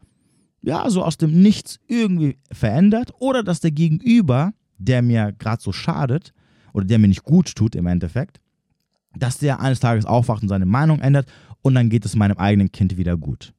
ja, 0.62 0.88
so 0.88 1.02
aus 1.02 1.16
dem 1.16 1.42
Nichts 1.42 1.80
irgendwie 1.88 2.38
verändert 2.52 3.12
oder 3.18 3.42
dass 3.42 3.60
der 3.60 3.72
Gegenüber, 3.72 4.52
der 4.78 5.02
mir 5.02 5.32
gerade 5.32 5.62
so 5.62 5.72
schadet 5.72 6.32
oder 6.72 6.84
der 6.84 6.98
mir 6.98 7.08
nicht 7.08 7.24
gut 7.24 7.54
tut 7.54 7.74
im 7.74 7.86
Endeffekt, 7.86 8.40
dass 9.16 9.38
der 9.38 9.60
eines 9.60 9.80
Tages 9.80 10.04
aufwacht 10.06 10.42
und 10.42 10.48
seine 10.48 10.66
Meinung 10.66 11.00
ändert 11.00 11.26
und 11.62 11.74
dann 11.74 11.90
geht 11.90 12.04
es 12.04 12.16
meinem 12.16 12.38
eigenen 12.38 12.72
Kind 12.72 12.96
wieder 12.96 13.16
gut. 13.16 13.52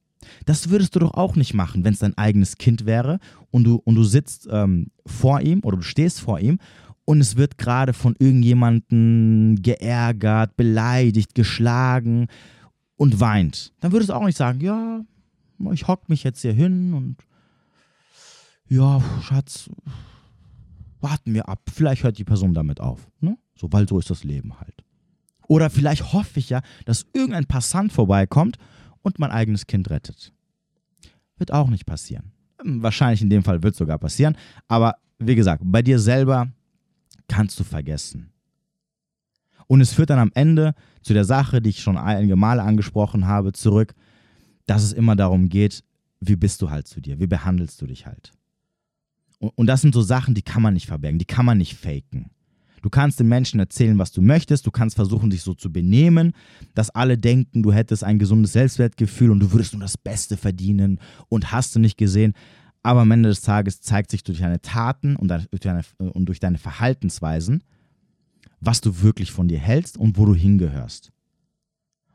Das 0.46 0.70
würdest 0.70 0.96
du 0.96 1.00
doch 1.00 1.14
auch 1.16 1.36
nicht 1.36 1.54
machen, 1.54 1.84
wenn 1.84 1.94
es 1.94 2.00
dein 2.00 2.18
eigenes 2.18 2.58
Kind 2.58 2.86
wäre 2.86 3.20
und 3.50 3.64
du, 3.64 3.76
und 3.84 3.96
du 3.96 4.04
sitzt 4.04 4.48
ähm, 4.52 4.88
vor 5.06 5.42
ihm 5.42 5.62
oder 5.64 5.78
du 5.78 5.84
stehst 5.84 6.22
vor 6.22 6.40
ihm 6.40 6.60
und 7.06 7.20
es 7.22 7.36
wird 7.36 7.58
gerade 7.58 7.94
von 7.94 8.16
irgendjemandem 8.20 9.58
geärgert, 9.62 10.56
beleidigt, 10.56 11.36
geschlagen 11.36 12.28
und 12.96 13.20
weint. 13.20 13.74
Dann 13.80 13.92
würdest 13.92 14.10
du 14.10 14.14
auch 14.14 14.26
nicht 14.26 14.38
sagen, 14.38 14.62
ja, 14.62 15.02
ich 15.72 15.88
hock 15.88 16.08
mich 16.10 16.24
jetzt 16.24 16.42
hier 16.42 16.54
hin 16.54 16.94
und 16.94 17.18
ja, 18.68 19.02
Schatz, 19.22 19.70
warten 21.02 21.34
wir 21.34 21.50
ab. 21.50 21.62
Vielleicht 21.74 22.04
hört 22.04 22.18
die 22.18 22.24
Person 22.24 22.54
damit 22.54 22.80
auf. 22.80 23.10
Ne? 23.20 23.38
So, 23.56 23.72
weil 23.72 23.88
so 23.88 24.00
ist 24.00 24.10
das 24.10 24.24
Leben 24.24 24.60
halt. 24.60 24.84
Oder 25.48 25.70
vielleicht 25.70 26.14
hoffe 26.14 26.40
ich 26.40 26.50
ja, 26.50 26.62
dass 26.86 27.06
irgendein 27.14 27.46
Passant 27.46 27.92
vorbeikommt 27.92 28.58
und 29.02 29.20
mein 29.20 29.32
eigenes 29.32 29.68
Kind 29.68 29.90
rettet. 29.90 30.32
Wird 31.38 31.52
auch 31.52 31.70
nicht 31.70 31.86
passieren. 31.86 32.32
Wahrscheinlich 32.64 33.22
in 33.22 33.30
dem 33.30 33.44
Fall 33.44 33.64
wird 33.64 33.74
es 33.74 33.80
sogar 33.80 33.98
passieren. 33.98 34.38
Aber 34.68 34.96
wie 35.20 35.36
gesagt, 35.36 35.62
bei 35.66 35.82
dir 35.82 36.00
selber 36.00 36.48
kannst 37.28 37.60
du 37.60 37.64
vergessen. 37.64 38.32
Und 39.68 39.82
es 39.82 39.94
führt 39.94 40.10
dann 40.10 40.20
am 40.20 40.32
Ende 40.34 40.74
zu 41.02 41.14
der 41.14 41.26
Sache, 41.26 41.62
die 41.62 41.70
ich 41.70 41.82
schon 41.82 41.98
einige 41.98 42.36
Male 42.36 42.62
angesprochen 42.62 43.26
habe, 43.26 43.54
zurück, 43.54 43.94
dass 44.66 44.84
es 44.84 44.94
immer 44.94 45.16
darum 45.16 45.50
geht, 45.50 45.84
wie 46.20 46.36
bist 46.36 46.62
du 46.62 46.70
halt 46.70 46.88
zu 46.88 47.02
dir, 47.02 47.20
wie 47.20 47.28
behandelst 47.28 47.82
du 47.82 47.88
dich 47.88 48.06
halt. 48.06 48.34
Und, 49.42 49.52
und 49.56 49.68
das 49.68 49.82
sind 49.82 49.94
so 49.94 50.02
Sachen, 50.02 50.36
die 50.36 50.44
kann 50.44 50.62
man 50.62 50.76
nicht 50.76 50.86
verbergen, 50.86 51.20
die 51.20 51.26
kann 51.26 51.46
man 51.46 51.58
nicht 51.58 51.76
faken. 51.76 52.30
Du 52.82 52.90
kannst 52.90 53.20
den 53.20 53.28
Menschen 53.28 53.60
erzählen, 53.60 53.98
was 54.00 54.12
du 54.12 54.22
möchtest, 54.22 54.66
du 54.66 54.72
kannst 54.72 54.96
versuchen, 54.96 55.30
dich 55.30 55.42
so 55.42 55.54
zu 55.54 55.72
benehmen, 55.72 56.34
dass 56.74 56.90
alle 56.90 57.18
denken, 57.18 57.62
du 57.62 57.72
hättest 57.72 58.04
ein 58.04 58.18
gesundes 58.18 58.54
Selbstwertgefühl 58.54 59.30
und 59.30 59.40
du 59.40 59.52
würdest 59.52 59.74
nur 59.74 59.82
das 59.82 59.98
Beste 59.98 60.38
verdienen 60.38 61.00
und 61.28 61.52
hast 61.52 61.76
du 61.76 61.80
nicht 61.80 61.98
gesehen. 61.98 62.34
Aber 62.84 63.02
am 63.02 63.12
Ende 63.12 63.30
des 63.30 63.42
Tages 63.42 63.82
zeigt 63.82 64.10
sich 64.10 64.24
durch 64.24 64.40
deine 64.40 64.62
Taten 64.62 65.16
und 65.16 65.28
durch 65.28 65.62
deine, 65.62 65.84
und 65.98 66.26
durch 66.26 66.40
deine 66.40 66.58
Verhaltensweisen, 66.58 67.64
was 68.60 68.82
du 68.82 69.02
wirklich 69.02 69.32
von 69.32 69.48
dir 69.48 69.60
hältst 69.60 69.98
und 69.98 70.18
wo 70.18 70.26
du 70.26 70.34
hingehörst. 70.34 71.12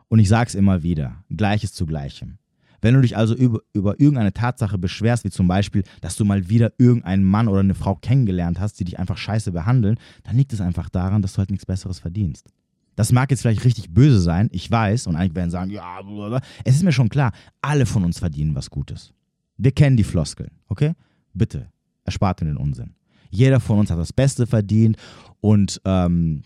Und 0.09 0.19
ich 0.19 0.29
sage 0.29 0.49
es 0.49 0.55
immer 0.57 0.83
wieder, 0.83 1.25
Gleiches 1.31 1.73
zu 1.73 1.87
Gleichem. 1.87 2.39
Wenn 2.81 2.95
du 2.95 3.01
dich 3.01 3.17
also 3.17 3.35
über, 3.35 3.61
über 3.73 4.01
irgendeine 4.01 4.33
Tatsache 4.33 4.79
beschwerst, 4.79 5.25
wie 5.25 5.31
zum 5.31 5.49
Beispiel, 5.49 5.83
dass 6.01 6.17
du 6.17 6.25
mal 6.25 6.49
wieder 6.49 6.73
irgendeinen 6.79 7.25
Mann 7.25 7.49
oder 7.49 7.61
eine 7.61 7.75
Frau 7.75 7.95
kennengelernt 7.95 8.61
hast, 8.61 8.79
die 8.81 8.85
dich 8.85 8.99
einfach 8.99 9.17
scheiße 9.17 9.53
behandeln, 9.53 9.97
dann 10.25 10.37
liegt 10.37 10.53
es 10.53 10.61
einfach 10.61 10.89
daran, 10.89 11.23
dass 11.23 11.35
du 11.35 11.39
halt 11.39 11.51
nichts 11.51 11.67
Besseres 11.67 11.99
verdienst. 11.99 12.49
Das 12.97 13.13
mag 13.13 13.31
jetzt 13.31 13.43
vielleicht 13.43 13.65
richtig 13.65 13.91
böse 13.91 14.21
sein, 14.21 14.49
ich 14.53 14.71
weiß, 14.71 15.07
und 15.07 15.17
einige 15.17 15.35
werden 15.35 15.51
sagen, 15.51 15.71
ja, 15.71 16.01
blablabla. 16.01 16.41
es 16.65 16.77
ist 16.77 16.83
mir 16.83 16.93
schon 16.93 17.11
klar, 17.11 17.33
alle 17.61 17.85
von 17.85 18.05
uns 18.05 18.19
verdienen 18.19 18.55
was 18.55 18.71
Gutes. 18.71 19.13
Wir 19.59 19.73
kennen 19.73 19.97
die 19.97 20.05
Floskeln, 20.05 20.51
okay? 20.69 20.95
Bitte, 21.35 21.69
erspart 22.05 22.41
mir 22.41 22.49
den 22.49 22.57
Unsinn. 22.57 22.95
Jeder 23.31 23.61
von 23.61 23.79
uns 23.79 23.91
hat 23.91 23.99
das 23.99 24.13
Beste 24.13 24.47
verdient 24.47 24.97
und 25.41 25.81
ähm, 25.85 26.43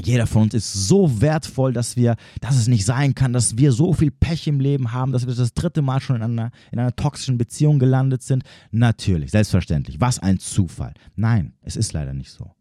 jeder 0.00 0.26
von 0.26 0.42
uns 0.42 0.54
ist 0.54 0.72
so 0.72 1.20
wertvoll, 1.20 1.72
dass 1.72 1.96
wir, 1.96 2.16
dass 2.40 2.56
es 2.56 2.66
nicht 2.66 2.84
sein 2.84 3.14
kann, 3.14 3.32
dass 3.32 3.58
wir 3.58 3.72
so 3.72 3.92
viel 3.92 4.10
Pech 4.10 4.46
im 4.46 4.60
Leben 4.60 4.92
haben, 4.92 5.12
dass 5.12 5.26
wir 5.26 5.34
das 5.34 5.54
dritte 5.54 5.82
Mal 5.82 6.00
schon 6.00 6.16
in 6.16 6.22
einer, 6.22 6.50
in 6.70 6.78
einer 6.78 6.96
toxischen 6.96 7.38
Beziehung 7.38 7.78
gelandet 7.78 8.22
sind. 8.22 8.44
Natürlich, 8.70 9.30
selbstverständlich. 9.30 10.00
Was 10.00 10.18
ein 10.18 10.38
Zufall. 10.38 10.94
Nein, 11.14 11.54
es 11.60 11.76
ist 11.76 11.92
leider 11.92 12.14
nicht 12.14 12.30
so. 12.30 12.54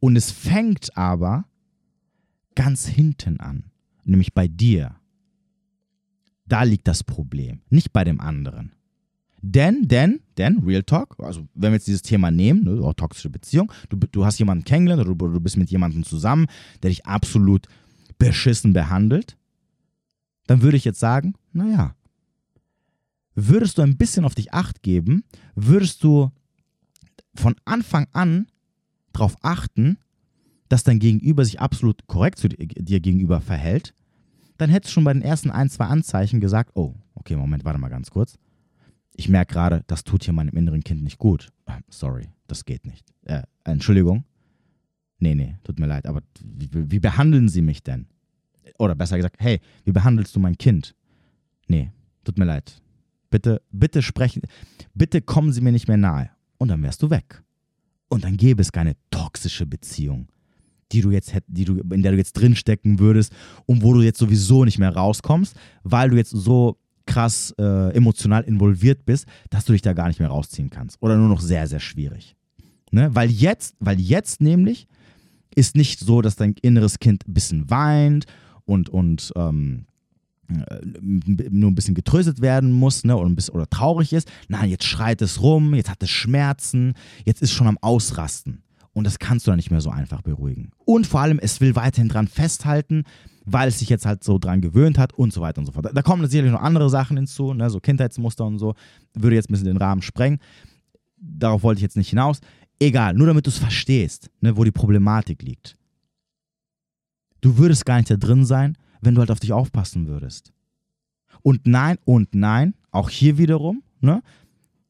Und 0.00 0.16
es 0.16 0.30
fängt 0.30 0.96
aber 0.96 1.46
ganz 2.54 2.86
hinten 2.86 3.40
an, 3.40 3.70
nämlich 4.04 4.34
bei 4.34 4.48
dir. 4.48 4.96
Da 6.46 6.62
liegt 6.62 6.86
das 6.86 7.02
Problem, 7.02 7.62
nicht 7.70 7.92
bei 7.92 8.04
dem 8.04 8.20
anderen. 8.20 8.75
Denn, 9.42 9.86
denn, 9.86 10.20
denn, 10.38 10.60
Real 10.64 10.82
Talk, 10.82 11.16
also 11.18 11.46
wenn 11.54 11.70
wir 11.72 11.76
jetzt 11.76 11.86
dieses 11.86 12.02
Thema 12.02 12.30
nehmen, 12.30 12.64
ne, 12.64 12.82
auch 12.82 12.94
toxische 12.94 13.30
Beziehung, 13.30 13.70
du, 13.88 13.96
du 13.96 14.24
hast 14.24 14.38
jemanden 14.38 14.64
kennengelernt 14.64 15.06
oder 15.06 15.14
du, 15.14 15.40
bist 15.40 15.56
mit 15.56 15.70
jemandem 15.70 16.04
zusammen, 16.04 16.46
der 16.82 16.90
dich 16.90 17.06
absolut 17.06 17.68
beschissen 18.18 18.72
behandelt, 18.72 19.36
dann 20.46 20.62
würde 20.62 20.76
ich 20.76 20.84
jetzt 20.84 21.00
sagen, 21.00 21.34
naja, 21.52 21.94
würdest 23.34 23.76
du 23.78 23.82
ein 23.82 23.98
bisschen 23.98 24.24
auf 24.24 24.34
dich 24.34 24.54
acht 24.54 24.82
geben, 24.82 25.24
würdest 25.54 26.02
du 26.02 26.30
von 27.34 27.54
Anfang 27.66 28.06
an 28.12 28.46
darauf 29.12 29.36
achten, 29.42 29.98
dass 30.68 30.82
dein 30.82 30.98
Gegenüber 30.98 31.44
sich 31.44 31.60
absolut 31.60 32.06
korrekt 32.06 32.38
zu 32.38 32.48
dir 32.48 33.00
gegenüber 33.00 33.40
verhält, 33.40 33.94
dann 34.56 34.70
hättest 34.70 34.92
du 34.92 34.94
schon 34.94 35.04
bei 35.04 35.12
den 35.12 35.22
ersten 35.22 35.50
ein, 35.50 35.68
zwei 35.68 35.84
Anzeichen 35.84 36.40
gesagt, 36.40 36.70
oh, 36.74 36.94
okay, 37.14 37.36
Moment, 37.36 37.64
warte 37.64 37.78
mal 37.78 37.88
ganz 37.88 38.10
kurz 38.10 38.38
ich 39.16 39.28
merke 39.28 39.54
gerade, 39.54 39.82
das 39.86 40.04
tut 40.04 40.24
hier 40.24 40.34
meinem 40.34 40.56
inneren 40.56 40.84
Kind 40.84 41.02
nicht 41.02 41.18
gut. 41.18 41.48
Sorry, 41.88 42.28
das 42.46 42.64
geht 42.64 42.84
nicht. 42.86 43.04
Äh, 43.24 43.42
Entschuldigung. 43.64 44.24
Nee, 45.18 45.34
nee, 45.34 45.56
tut 45.64 45.78
mir 45.78 45.86
leid, 45.86 46.06
aber 46.06 46.22
wie, 46.44 46.68
wie, 46.72 47.00
behandeln 47.00 47.48
Sie 47.48 47.62
mich 47.62 47.82
denn? 47.82 48.06
Oder 48.78 48.94
besser 48.94 49.16
gesagt, 49.16 49.36
hey, 49.38 49.60
wie 49.84 49.92
behandelst 49.92 50.36
du 50.36 50.40
mein 50.40 50.58
Kind? 50.58 50.94
Nee, 51.68 51.90
tut 52.24 52.38
mir 52.38 52.44
leid. 52.44 52.82
Bitte, 53.30 53.62
bitte 53.70 54.02
sprechen, 54.02 54.42
bitte 54.94 55.22
kommen 55.22 55.52
Sie 55.52 55.62
mir 55.62 55.72
nicht 55.72 55.88
mehr 55.88 55.96
nahe. 55.96 56.30
Und 56.58 56.68
dann 56.68 56.82
wärst 56.82 57.02
du 57.02 57.08
weg. 57.08 57.42
Und 58.08 58.24
dann 58.24 58.36
gäbe 58.36 58.60
es 58.60 58.72
keine 58.72 58.96
toxische 59.10 59.64
Beziehung, 59.64 60.28
die 60.92 61.00
du 61.00 61.10
jetzt 61.10 61.34
die 61.46 61.64
du, 61.64 61.78
in 61.78 62.02
der 62.02 62.12
du 62.12 62.18
jetzt 62.18 62.34
drinstecken 62.34 62.98
würdest 62.98 63.32
und 63.64 63.82
wo 63.82 63.94
du 63.94 64.02
jetzt 64.02 64.18
sowieso 64.18 64.64
nicht 64.64 64.78
mehr 64.78 64.94
rauskommst, 64.94 65.56
weil 65.82 66.10
du 66.10 66.16
jetzt 66.16 66.30
so 66.30 66.78
krass 67.06 67.54
äh, 67.58 67.94
emotional 67.94 68.42
involviert 68.44 69.06
bist, 69.06 69.26
dass 69.50 69.64
du 69.64 69.72
dich 69.72 69.82
da 69.82 69.92
gar 69.92 70.08
nicht 70.08 70.20
mehr 70.20 70.28
rausziehen 70.28 70.70
kannst. 70.70 71.00
Oder 71.00 71.16
nur 71.16 71.28
noch 71.28 71.40
sehr, 71.40 71.66
sehr 71.66 71.80
schwierig. 71.80 72.36
Ne? 72.90 73.14
Weil 73.14 73.30
jetzt, 73.30 73.76
weil 73.78 74.00
jetzt 74.00 74.40
nämlich 74.40 74.88
ist 75.54 75.76
nicht 75.76 76.00
so, 76.00 76.20
dass 76.20 76.36
dein 76.36 76.54
inneres 76.62 76.98
Kind 76.98 77.26
ein 77.26 77.34
bisschen 77.34 77.70
weint 77.70 78.26
und, 78.64 78.88
und 78.88 79.32
ähm, 79.36 79.86
äh, 80.48 80.80
nur 81.50 81.70
ein 81.70 81.74
bisschen 81.74 81.94
getröstet 81.94 82.40
werden 82.40 82.72
muss 82.72 83.04
ne, 83.04 83.16
oder, 83.16 83.28
ein 83.28 83.34
bisschen, 83.34 83.54
oder 83.54 83.68
traurig 83.68 84.12
ist. 84.12 84.30
Nein, 84.48 84.70
jetzt 84.70 84.84
schreit 84.84 85.22
es 85.22 85.40
rum, 85.40 85.74
jetzt 85.74 85.90
hat 85.90 86.02
es 86.02 86.10
Schmerzen, 86.10 86.94
jetzt 87.24 87.42
ist 87.42 87.52
schon 87.52 87.66
am 87.66 87.78
Ausrasten. 87.80 88.62
Und 88.92 89.04
das 89.04 89.18
kannst 89.18 89.46
du 89.46 89.50
dann 89.50 89.56
nicht 89.56 89.70
mehr 89.70 89.80
so 89.80 89.90
einfach 89.90 90.22
beruhigen. 90.22 90.70
Und 90.84 91.06
vor 91.06 91.20
allem, 91.20 91.38
es 91.38 91.60
will 91.60 91.74
weiterhin 91.76 92.08
dran 92.08 92.28
festhalten, 92.28 93.04
weil 93.46 93.68
es 93.68 93.78
sich 93.78 93.88
jetzt 93.88 94.04
halt 94.04 94.24
so 94.24 94.38
dran 94.38 94.60
gewöhnt 94.60 94.98
hat 94.98 95.14
und 95.14 95.32
so 95.32 95.40
weiter 95.40 95.60
und 95.60 95.66
so 95.66 95.72
fort. 95.72 95.88
Da, 95.94 96.02
kommen 96.02 96.26
sicherlich 96.28 96.52
noch 96.52 96.60
andere 96.60 96.90
Sachen 96.90 97.16
hinzu, 97.16 97.54
ne, 97.54 97.70
so 97.70 97.78
Kindheitsmuster 97.80 98.44
und 98.44 98.58
so, 98.58 98.74
würde 99.14 99.36
jetzt 99.36 99.48
ein 99.48 99.52
bisschen 99.52 99.68
den 99.68 99.76
Rahmen 99.76 100.02
sprengen. 100.02 100.40
Darauf 101.16 101.62
wollte 101.62 101.78
ich 101.78 101.82
jetzt 101.82 101.96
nicht 101.96 102.10
hinaus. 102.10 102.40
Egal, 102.80 103.14
nur 103.14 103.28
damit 103.28 103.46
du 103.46 103.50
es 103.50 103.58
verstehst, 103.58 104.30
ne, 104.40 104.56
wo 104.56 104.64
die 104.64 104.72
Problematik 104.72 105.42
liegt. 105.42 105.76
Du 107.40 107.56
würdest 107.56 107.86
gar 107.86 107.96
nicht 107.98 108.10
da 108.10 108.16
drin 108.16 108.44
sein, 108.44 108.76
wenn 109.00 109.14
du 109.14 109.20
halt 109.20 109.30
auf 109.30 109.40
dich 109.40 109.52
aufpassen 109.52 110.08
würdest. 110.08 110.52
Und 111.42 111.66
nein, 111.66 111.98
und 112.04 112.34
nein, 112.34 112.74
auch 112.90 113.08
hier 113.08 113.38
wiederum, 113.38 113.82
ne, 114.00 114.22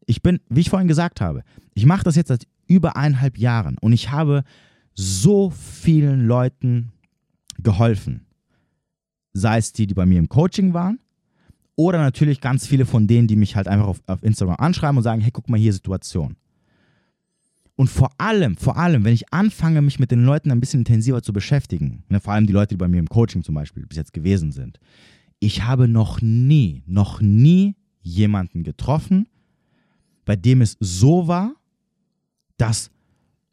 ich 0.06 0.22
bin, 0.22 0.40
wie 0.48 0.60
ich 0.60 0.70
vorhin 0.70 0.88
gesagt 0.88 1.20
habe, 1.20 1.42
ich 1.74 1.84
mache 1.84 2.04
das 2.04 2.16
jetzt 2.16 2.28
seit 2.28 2.46
über 2.66 2.96
eineinhalb 2.96 3.36
Jahren 3.36 3.76
und 3.78 3.92
ich 3.92 4.10
habe 4.10 4.44
so 4.94 5.50
vielen 5.50 6.26
Leuten 6.26 6.92
geholfen 7.62 8.25
sei 9.36 9.58
es 9.58 9.72
die, 9.72 9.86
die 9.86 9.94
bei 9.94 10.06
mir 10.06 10.18
im 10.18 10.28
Coaching 10.28 10.72
waren, 10.72 10.98
oder 11.76 11.98
natürlich 11.98 12.40
ganz 12.40 12.66
viele 12.66 12.86
von 12.86 13.06
denen, 13.06 13.28
die 13.28 13.36
mich 13.36 13.54
halt 13.54 13.68
einfach 13.68 13.86
auf, 13.86 14.00
auf 14.06 14.22
Instagram 14.22 14.56
anschreiben 14.58 14.96
und 14.96 15.02
sagen, 15.02 15.20
hey, 15.20 15.30
guck 15.30 15.48
mal 15.50 15.60
hier 15.60 15.74
Situation. 15.74 16.36
Und 17.76 17.90
vor 17.90 18.10
allem, 18.16 18.56
vor 18.56 18.78
allem, 18.78 19.04
wenn 19.04 19.12
ich 19.12 19.30
anfange, 19.34 19.82
mich 19.82 19.98
mit 19.98 20.10
den 20.10 20.24
Leuten 20.24 20.50
ein 20.50 20.60
bisschen 20.60 20.80
intensiver 20.80 21.22
zu 21.22 21.34
beschäftigen, 21.34 22.04
ne, 22.08 22.20
vor 22.20 22.32
allem 22.32 22.46
die 22.46 22.54
Leute, 22.54 22.68
die 22.68 22.78
bei 22.78 22.88
mir 22.88 22.98
im 22.98 23.08
Coaching 23.08 23.42
zum 23.42 23.54
Beispiel 23.54 23.86
bis 23.86 23.98
jetzt 23.98 24.14
gewesen 24.14 24.50
sind, 24.50 24.80
ich 25.38 25.64
habe 25.64 25.86
noch 25.86 26.22
nie, 26.22 26.82
noch 26.86 27.20
nie 27.20 27.76
jemanden 28.00 28.64
getroffen, 28.64 29.28
bei 30.24 30.36
dem 30.36 30.62
es 30.62 30.78
so 30.80 31.28
war, 31.28 31.52
dass 32.56 32.90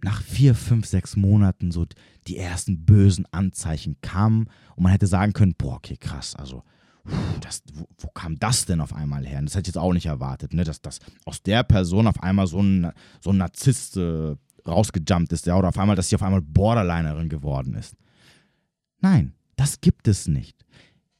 nach 0.03 0.21
vier, 0.21 0.55
fünf, 0.55 0.85
sechs 0.85 1.15
Monaten 1.15 1.71
so 1.71 1.85
die 2.27 2.37
ersten 2.37 2.85
bösen 2.85 3.25
Anzeichen 3.31 3.97
kamen 4.01 4.47
und 4.75 4.83
man 4.83 4.91
hätte 4.91 5.07
sagen 5.07 5.33
können, 5.33 5.55
boah, 5.57 5.75
okay, 5.75 5.97
krass, 5.97 6.35
also 6.35 6.63
das, 7.41 7.63
wo, 7.73 7.85
wo, 7.97 8.07
kam 8.09 8.39
das 8.39 8.65
denn 8.65 8.79
auf 8.79 8.93
einmal 8.93 9.25
her? 9.25 9.41
Das 9.41 9.55
hätte 9.55 9.69
ich 9.69 9.75
jetzt 9.75 9.81
auch 9.81 9.91
nicht 9.91 10.05
erwartet, 10.05 10.53
ne? 10.53 10.63
dass, 10.63 10.81
dass 10.81 10.99
aus 11.25 11.43
der 11.43 11.63
Person 11.63 12.07
auf 12.07 12.21
einmal 12.23 12.47
so 12.47 12.61
ein, 12.61 12.91
so 13.19 13.31
ein 13.31 13.37
Narzisst 13.37 13.97
äh, 13.97 14.35
rausgejumpt 14.65 15.33
ist, 15.33 15.45
ja, 15.45 15.57
oder 15.57 15.69
auf 15.69 15.77
einmal, 15.77 15.97
dass 15.97 16.09
sie 16.09 16.15
auf 16.15 16.23
einmal 16.23 16.41
Borderlinerin 16.41 17.27
geworden 17.27 17.73
ist. 17.73 17.95
Nein, 19.01 19.33
das 19.57 19.81
gibt 19.81 20.07
es 20.07 20.27
nicht. 20.27 20.63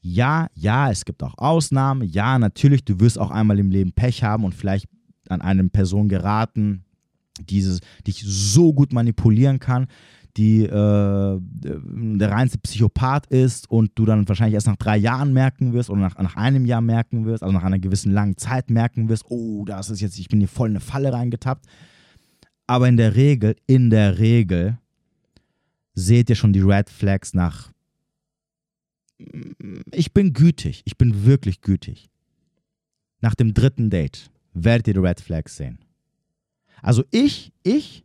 Ja, 0.00 0.48
ja, 0.54 0.90
es 0.90 1.04
gibt 1.04 1.22
auch 1.22 1.36
Ausnahmen. 1.36 2.08
Ja, 2.08 2.38
natürlich, 2.38 2.84
du 2.84 3.00
wirst 3.00 3.18
auch 3.18 3.30
einmal 3.30 3.58
im 3.58 3.70
Leben 3.70 3.92
Pech 3.92 4.22
haben 4.22 4.44
und 4.44 4.54
vielleicht 4.54 4.88
an 5.28 5.40
eine 5.40 5.64
Person 5.68 6.08
geraten, 6.08 6.83
die 7.40 7.78
dich 8.06 8.22
so 8.26 8.72
gut 8.72 8.92
manipulieren 8.92 9.58
kann, 9.58 9.88
die 10.36 10.64
äh, 10.64 10.68
der 11.40 12.30
reinste 12.30 12.58
Psychopath 12.58 13.26
ist 13.26 13.70
und 13.70 13.92
du 13.94 14.04
dann 14.04 14.28
wahrscheinlich 14.28 14.54
erst 14.54 14.66
nach 14.66 14.76
drei 14.76 14.96
Jahren 14.96 15.32
merken 15.32 15.72
wirst 15.72 15.90
oder 15.90 16.00
nach, 16.00 16.18
nach 16.18 16.36
einem 16.36 16.64
Jahr 16.66 16.80
merken 16.80 17.24
wirst, 17.24 17.42
also 17.42 17.52
nach 17.52 17.62
einer 17.62 17.78
gewissen 17.78 18.12
langen 18.12 18.36
Zeit 18.36 18.68
merken 18.68 19.08
wirst, 19.08 19.24
oh, 19.28 19.64
das 19.64 19.90
ist 19.90 20.00
jetzt, 20.00 20.18
ich 20.18 20.28
bin 20.28 20.40
hier 20.40 20.48
voll 20.48 20.68
in 20.70 20.72
eine 20.72 20.80
Falle 20.80 21.12
reingetappt. 21.12 21.66
Aber 22.66 22.88
in 22.88 22.96
der 22.96 23.14
Regel, 23.14 23.56
in 23.66 23.90
der 23.90 24.18
Regel 24.18 24.78
seht 25.94 26.30
ihr 26.30 26.36
schon 26.36 26.52
die 26.52 26.62
Red 26.62 26.90
Flags 26.90 27.34
nach. 27.34 27.70
Ich 29.92 30.12
bin 30.12 30.32
gütig, 30.32 30.82
ich 30.84 30.98
bin 30.98 31.24
wirklich 31.24 31.60
gütig. 31.60 32.10
Nach 33.20 33.34
dem 33.34 33.54
dritten 33.54 33.88
Date 33.88 34.30
werdet 34.52 34.88
ihr 34.88 34.94
die 34.94 35.00
Red 35.00 35.20
Flags 35.20 35.56
sehen. 35.56 35.78
Also 36.84 37.02
ich, 37.10 37.50
ich 37.62 38.04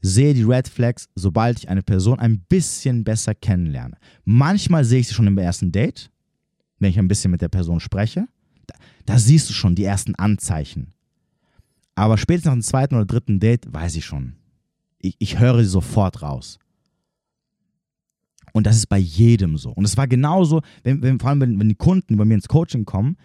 sehe 0.00 0.34
die 0.34 0.42
Red 0.42 0.66
Flags, 0.66 1.08
sobald 1.14 1.60
ich 1.60 1.68
eine 1.68 1.82
Person 1.82 2.18
ein 2.18 2.40
bisschen 2.40 3.04
besser 3.04 3.36
kennenlerne. 3.36 3.96
Manchmal 4.24 4.84
sehe 4.84 4.98
ich 4.98 5.08
sie 5.08 5.14
schon 5.14 5.28
im 5.28 5.38
ersten 5.38 5.70
Date, 5.70 6.10
wenn 6.80 6.90
ich 6.90 6.98
ein 6.98 7.06
bisschen 7.06 7.30
mit 7.30 7.40
der 7.40 7.48
Person 7.48 7.78
spreche. 7.78 8.26
Da, 8.66 8.74
da 9.06 9.18
siehst 9.18 9.48
du 9.48 9.52
schon 9.52 9.76
die 9.76 9.84
ersten 9.84 10.16
Anzeichen. 10.16 10.92
Aber 11.94 12.18
spätestens 12.18 12.46
nach 12.46 12.54
dem 12.54 12.62
zweiten 12.62 12.96
oder 12.96 13.06
dritten 13.06 13.38
Date 13.38 13.72
weiß 13.72 13.94
ich 13.94 14.04
schon. 14.04 14.34
Ich, 14.98 15.14
ich 15.20 15.38
höre 15.38 15.60
sie 15.60 15.70
sofort 15.70 16.20
raus. 16.20 16.58
Und 18.52 18.66
das 18.66 18.76
ist 18.76 18.88
bei 18.88 18.98
jedem 18.98 19.56
so. 19.56 19.70
Und 19.70 19.84
es 19.84 19.96
war 19.96 20.08
genauso, 20.08 20.62
wenn, 20.82 21.00
wenn, 21.00 21.20
vor 21.20 21.30
allem 21.30 21.40
wenn, 21.40 21.60
wenn 21.60 21.68
die 21.68 21.76
Kunden 21.76 22.16
bei 22.16 22.24
mir 22.24 22.34
ins 22.34 22.48
Coaching 22.48 22.84
kommen, 22.84 23.16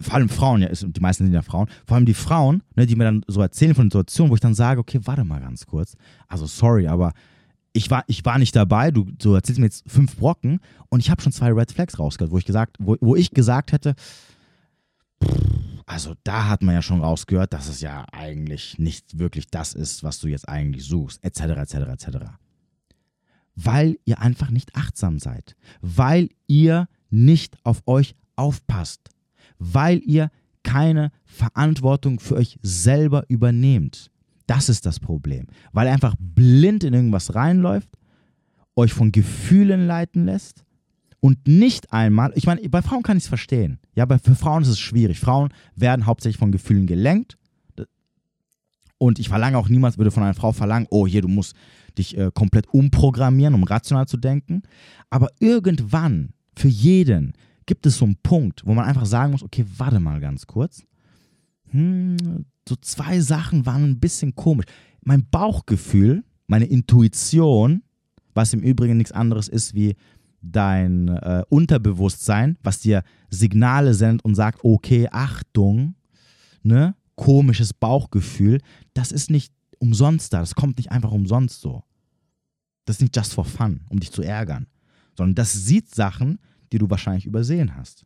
vor 0.00 0.14
allem 0.14 0.28
Frauen, 0.28 0.62
ja, 0.62 0.68
die 0.68 1.00
meisten 1.00 1.24
sind 1.24 1.34
ja 1.34 1.42
Frauen, 1.42 1.68
vor 1.86 1.96
allem 1.96 2.06
die 2.06 2.14
Frauen, 2.14 2.62
ne, 2.74 2.86
die 2.86 2.96
mir 2.96 3.04
dann 3.04 3.24
so 3.28 3.40
erzählen 3.40 3.74
von 3.74 3.86
Situationen, 3.86 4.30
wo 4.30 4.34
ich 4.34 4.40
dann 4.40 4.54
sage, 4.54 4.80
okay, 4.80 5.00
warte 5.04 5.24
mal 5.24 5.40
ganz 5.40 5.66
kurz. 5.66 5.96
Also 6.28 6.46
sorry, 6.46 6.86
aber 6.88 7.12
ich 7.72 7.90
war, 7.90 8.04
ich 8.06 8.24
war 8.24 8.38
nicht 8.38 8.54
dabei, 8.54 8.90
du, 8.90 9.04
du 9.04 9.34
erzählst 9.34 9.58
mir 9.58 9.66
jetzt 9.66 9.84
fünf 9.86 10.16
Brocken 10.16 10.60
und 10.88 11.00
ich 11.00 11.10
habe 11.10 11.20
schon 11.22 11.32
zwei 11.32 11.52
Red 11.52 11.72
Flags 11.72 11.98
rausgehört, 11.98 12.32
wo 12.32 12.38
ich 12.38 12.44
gesagt, 12.44 12.76
wo, 12.78 12.96
wo 13.00 13.16
ich 13.16 13.30
gesagt 13.30 13.72
hätte, 13.72 13.94
also 15.86 16.14
da 16.24 16.48
hat 16.48 16.62
man 16.62 16.74
ja 16.74 16.82
schon 16.82 17.00
rausgehört, 17.00 17.52
dass 17.52 17.68
es 17.68 17.80
ja 17.80 18.06
eigentlich 18.12 18.78
nicht 18.78 19.18
wirklich 19.18 19.48
das 19.48 19.74
ist, 19.74 20.02
was 20.02 20.18
du 20.20 20.28
jetzt 20.28 20.48
eigentlich 20.48 20.84
suchst, 20.84 21.22
etc., 21.24 21.40
etc., 21.40 21.74
etc. 21.74 22.08
Weil 23.54 23.98
ihr 24.04 24.20
einfach 24.20 24.50
nicht 24.50 24.74
achtsam 24.74 25.18
seid, 25.18 25.56
weil 25.80 26.30
ihr 26.46 26.88
nicht 27.10 27.56
auf 27.64 27.82
euch 27.86 28.16
aufpasst 28.36 29.10
weil 29.58 30.00
ihr 30.04 30.30
keine 30.62 31.10
Verantwortung 31.24 32.20
für 32.20 32.36
euch 32.36 32.58
selber 32.62 33.24
übernehmt. 33.28 34.10
Das 34.46 34.68
ist 34.68 34.86
das 34.86 35.00
Problem. 35.00 35.46
Weil 35.72 35.86
er 35.86 35.92
einfach 35.94 36.14
blind 36.18 36.84
in 36.84 36.94
irgendwas 36.94 37.34
reinläuft, 37.34 37.90
euch 38.76 38.92
von 38.92 39.12
Gefühlen 39.12 39.86
leiten 39.86 40.24
lässt 40.24 40.64
und 41.24 41.46
nicht 41.48 41.90
einmal, 41.90 42.32
ich 42.34 42.44
meine, 42.44 42.60
bei 42.68 42.82
Frauen 42.82 43.02
kann 43.02 43.16
ich 43.16 43.22
es 43.22 43.28
verstehen. 43.28 43.78
Ja, 43.94 44.02
aber 44.02 44.18
für 44.18 44.34
Frauen 44.34 44.62
ist 44.62 44.68
es 44.68 44.78
schwierig. 44.78 45.20
Frauen 45.20 45.54
werden 45.74 46.04
hauptsächlich 46.04 46.36
von 46.36 46.52
Gefühlen 46.52 46.86
gelenkt. 46.86 47.38
Und 48.98 49.18
ich 49.18 49.30
verlange 49.30 49.56
auch 49.56 49.70
niemals, 49.70 49.96
würde 49.96 50.10
von 50.10 50.22
einer 50.22 50.34
Frau 50.34 50.52
verlangen, 50.52 50.86
oh, 50.90 51.06
hier, 51.06 51.22
du 51.22 51.28
musst 51.28 51.54
dich 51.96 52.16
äh, 52.18 52.30
komplett 52.34 52.68
umprogrammieren, 52.74 53.54
um 53.54 53.64
rational 53.64 54.06
zu 54.06 54.18
denken. 54.18 54.64
Aber 55.08 55.28
irgendwann, 55.40 56.34
für 56.56 56.68
jeden, 56.68 57.32
gibt 57.66 57.86
es 57.86 57.98
so 57.98 58.04
einen 58.04 58.16
Punkt, 58.22 58.66
wo 58.66 58.74
man 58.74 58.84
einfach 58.84 59.06
sagen 59.06 59.32
muss, 59.32 59.42
okay, 59.42 59.64
warte 59.76 60.00
mal 60.00 60.20
ganz 60.20 60.46
kurz. 60.46 60.84
Hm, 61.70 62.44
so 62.68 62.76
zwei 62.76 63.20
Sachen 63.20 63.66
waren 63.66 63.84
ein 63.84 64.00
bisschen 64.00 64.34
komisch. 64.34 64.66
Mein 65.02 65.26
Bauchgefühl, 65.30 66.24
meine 66.46 66.66
Intuition, 66.66 67.82
was 68.34 68.52
im 68.52 68.60
Übrigen 68.60 68.96
nichts 68.96 69.12
anderes 69.12 69.48
ist 69.48 69.74
wie 69.74 69.96
dein 70.40 71.08
äh, 71.08 71.42
Unterbewusstsein, 71.48 72.58
was 72.62 72.80
dir 72.80 73.02
Signale 73.30 73.94
sendet 73.94 74.24
und 74.24 74.34
sagt, 74.34 74.62
okay, 74.62 75.08
Achtung, 75.10 75.94
ne, 76.62 76.94
komisches 77.16 77.72
Bauchgefühl, 77.72 78.60
das 78.92 79.12
ist 79.12 79.30
nicht 79.30 79.52
umsonst 79.78 80.32
da, 80.32 80.40
das 80.40 80.54
kommt 80.54 80.78
nicht 80.78 80.92
einfach 80.92 81.12
umsonst 81.12 81.60
so. 81.60 81.82
Das 82.84 82.96
ist 82.96 83.02
nicht 83.02 83.16
just 83.16 83.32
for 83.32 83.44
fun, 83.44 83.80
um 83.88 83.98
dich 83.98 84.12
zu 84.12 84.22
ärgern, 84.22 84.66
sondern 85.16 85.34
das 85.34 85.52
sieht 85.52 85.94
Sachen, 85.94 86.38
die 86.74 86.78
du 86.78 86.90
wahrscheinlich 86.90 87.24
übersehen 87.24 87.76
hast. 87.76 88.04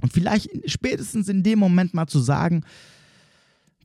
Und 0.00 0.12
vielleicht 0.12 0.50
spätestens 0.68 1.28
in 1.28 1.44
dem 1.44 1.60
Moment 1.60 1.94
mal 1.94 2.08
zu 2.08 2.18
sagen, 2.18 2.64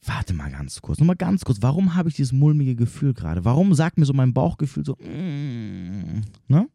warte 0.04 0.34
mal 0.34 0.50
ganz 0.50 0.82
kurz, 0.82 0.98
nur 0.98 1.06
mal 1.06 1.15
ganz 1.15 1.45
kurz, 1.45 1.62
warum 1.62 1.93
habe 1.93 2.10
ich 2.10 2.15
dieses 2.15 2.32
mulmige 2.32 2.76
Gefühl 2.76 3.13
gerade? 3.13 3.45
Warum 3.45 3.76
sagt 3.76 4.00
mir 4.00 4.06
so 4.06 4.13
mein 4.13 4.34
Bauchgefühl 4.34 4.84
so, 4.84 4.95
mm, 4.95 6.22
ne? 6.48 6.67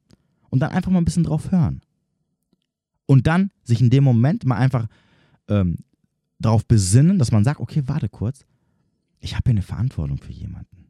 Und 0.51 0.61
dann 0.61 0.71
einfach 0.71 0.93
mal 0.93 0.99
ein 0.99 1.05
bisschen 1.05 1.25
drauf 1.25 1.51
hören. 1.51 1.81
Und 3.07 3.27
dann 3.27 3.51
sich 3.65 3.81
in 3.81 3.91
dem 3.91 4.05
Moment 4.05 4.45
mal 4.45 4.57
einfach 4.57 4.87
ähm, 5.49 5.79
darauf 6.39 6.65
besinnen, 6.65 7.19
dass 7.19 7.33
man 7.33 7.43
sagt, 7.43 7.59
okay, 7.59 7.83
warte 7.87 8.09
kurz, 8.09 8.47
ich 9.19 9.35
habe 9.35 9.43
hier 9.47 9.55
eine 9.55 9.63
Verantwortung 9.63 10.19
für 10.19 10.31
jemanden. 10.31 10.87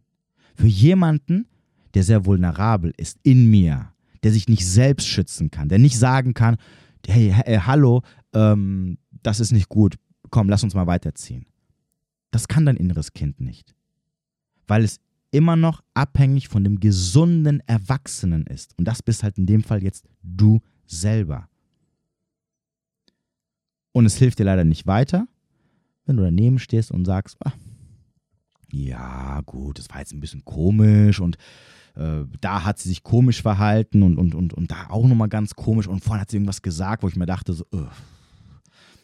Für 0.54 0.66
jemanden, 0.66 1.46
der 1.94 2.02
sehr 2.02 2.26
vulnerabel 2.26 2.92
ist 2.98 3.18
in 3.22 3.48
mir, 3.50 3.93
der 4.24 4.32
sich 4.32 4.48
nicht 4.48 4.66
selbst 4.66 5.06
schützen 5.06 5.50
kann, 5.50 5.68
der 5.68 5.78
nicht 5.78 5.98
sagen 5.98 6.34
kann, 6.34 6.56
hey, 7.06 7.30
hey 7.30 7.58
hallo, 7.58 8.02
ähm, 8.32 8.98
das 9.22 9.38
ist 9.38 9.52
nicht 9.52 9.68
gut, 9.68 9.96
komm, 10.30 10.48
lass 10.48 10.64
uns 10.64 10.74
mal 10.74 10.86
weiterziehen. 10.86 11.46
Das 12.30 12.48
kann 12.48 12.66
dein 12.66 12.76
inneres 12.76 13.12
Kind 13.12 13.40
nicht, 13.40 13.74
weil 14.66 14.82
es 14.82 14.98
immer 15.30 15.56
noch 15.56 15.82
abhängig 15.94 16.48
von 16.48 16.64
dem 16.64 16.80
gesunden 16.80 17.60
Erwachsenen 17.66 18.46
ist. 18.46 18.76
Und 18.78 18.86
das 18.86 19.02
bist 19.02 19.22
halt 19.22 19.36
in 19.36 19.46
dem 19.46 19.62
Fall 19.62 19.82
jetzt 19.82 20.06
du 20.22 20.60
selber. 20.86 21.48
Und 23.92 24.06
es 24.06 24.16
hilft 24.16 24.38
dir 24.38 24.44
leider 24.44 24.64
nicht 24.64 24.86
weiter, 24.86 25.28
wenn 26.06 26.16
du 26.16 26.22
daneben 26.22 26.58
stehst 26.58 26.90
und 26.90 27.04
sagst, 27.04 27.36
ah, 27.44 27.52
ja 28.72 29.40
gut, 29.42 29.78
das 29.78 29.88
war 29.90 29.98
jetzt 29.98 30.12
ein 30.12 30.20
bisschen 30.20 30.44
komisch 30.44 31.20
und 31.20 31.36
äh, 31.96 32.24
da 32.40 32.64
hat 32.64 32.78
sie 32.78 32.88
sich 32.88 33.02
komisch 33.02 33.42
verhalten 33.42 34.02
und, 34.02 34.18
und, 34.18 34.34
und, 34.34 34.52
und 34.54 34.70
da 34.70 34.88
auch 34.88 35.06
nochmal 35.06 35.28
ganz 35.28 35.54
komisch. 35.54 35.86
Und 35.86 36.02
vorhin 36.02 36.20
hat 36.20 36.30
sie 36.30 36.36
irgendwas 36.36 36.62
gesagt, 36.62 37.02
wo 37.02 37.08
ich 37.08 37.16
mir 37.16 37.26
dachte, 37.26 37.52
so, 37.52 37.64
uh, 37.72 37.86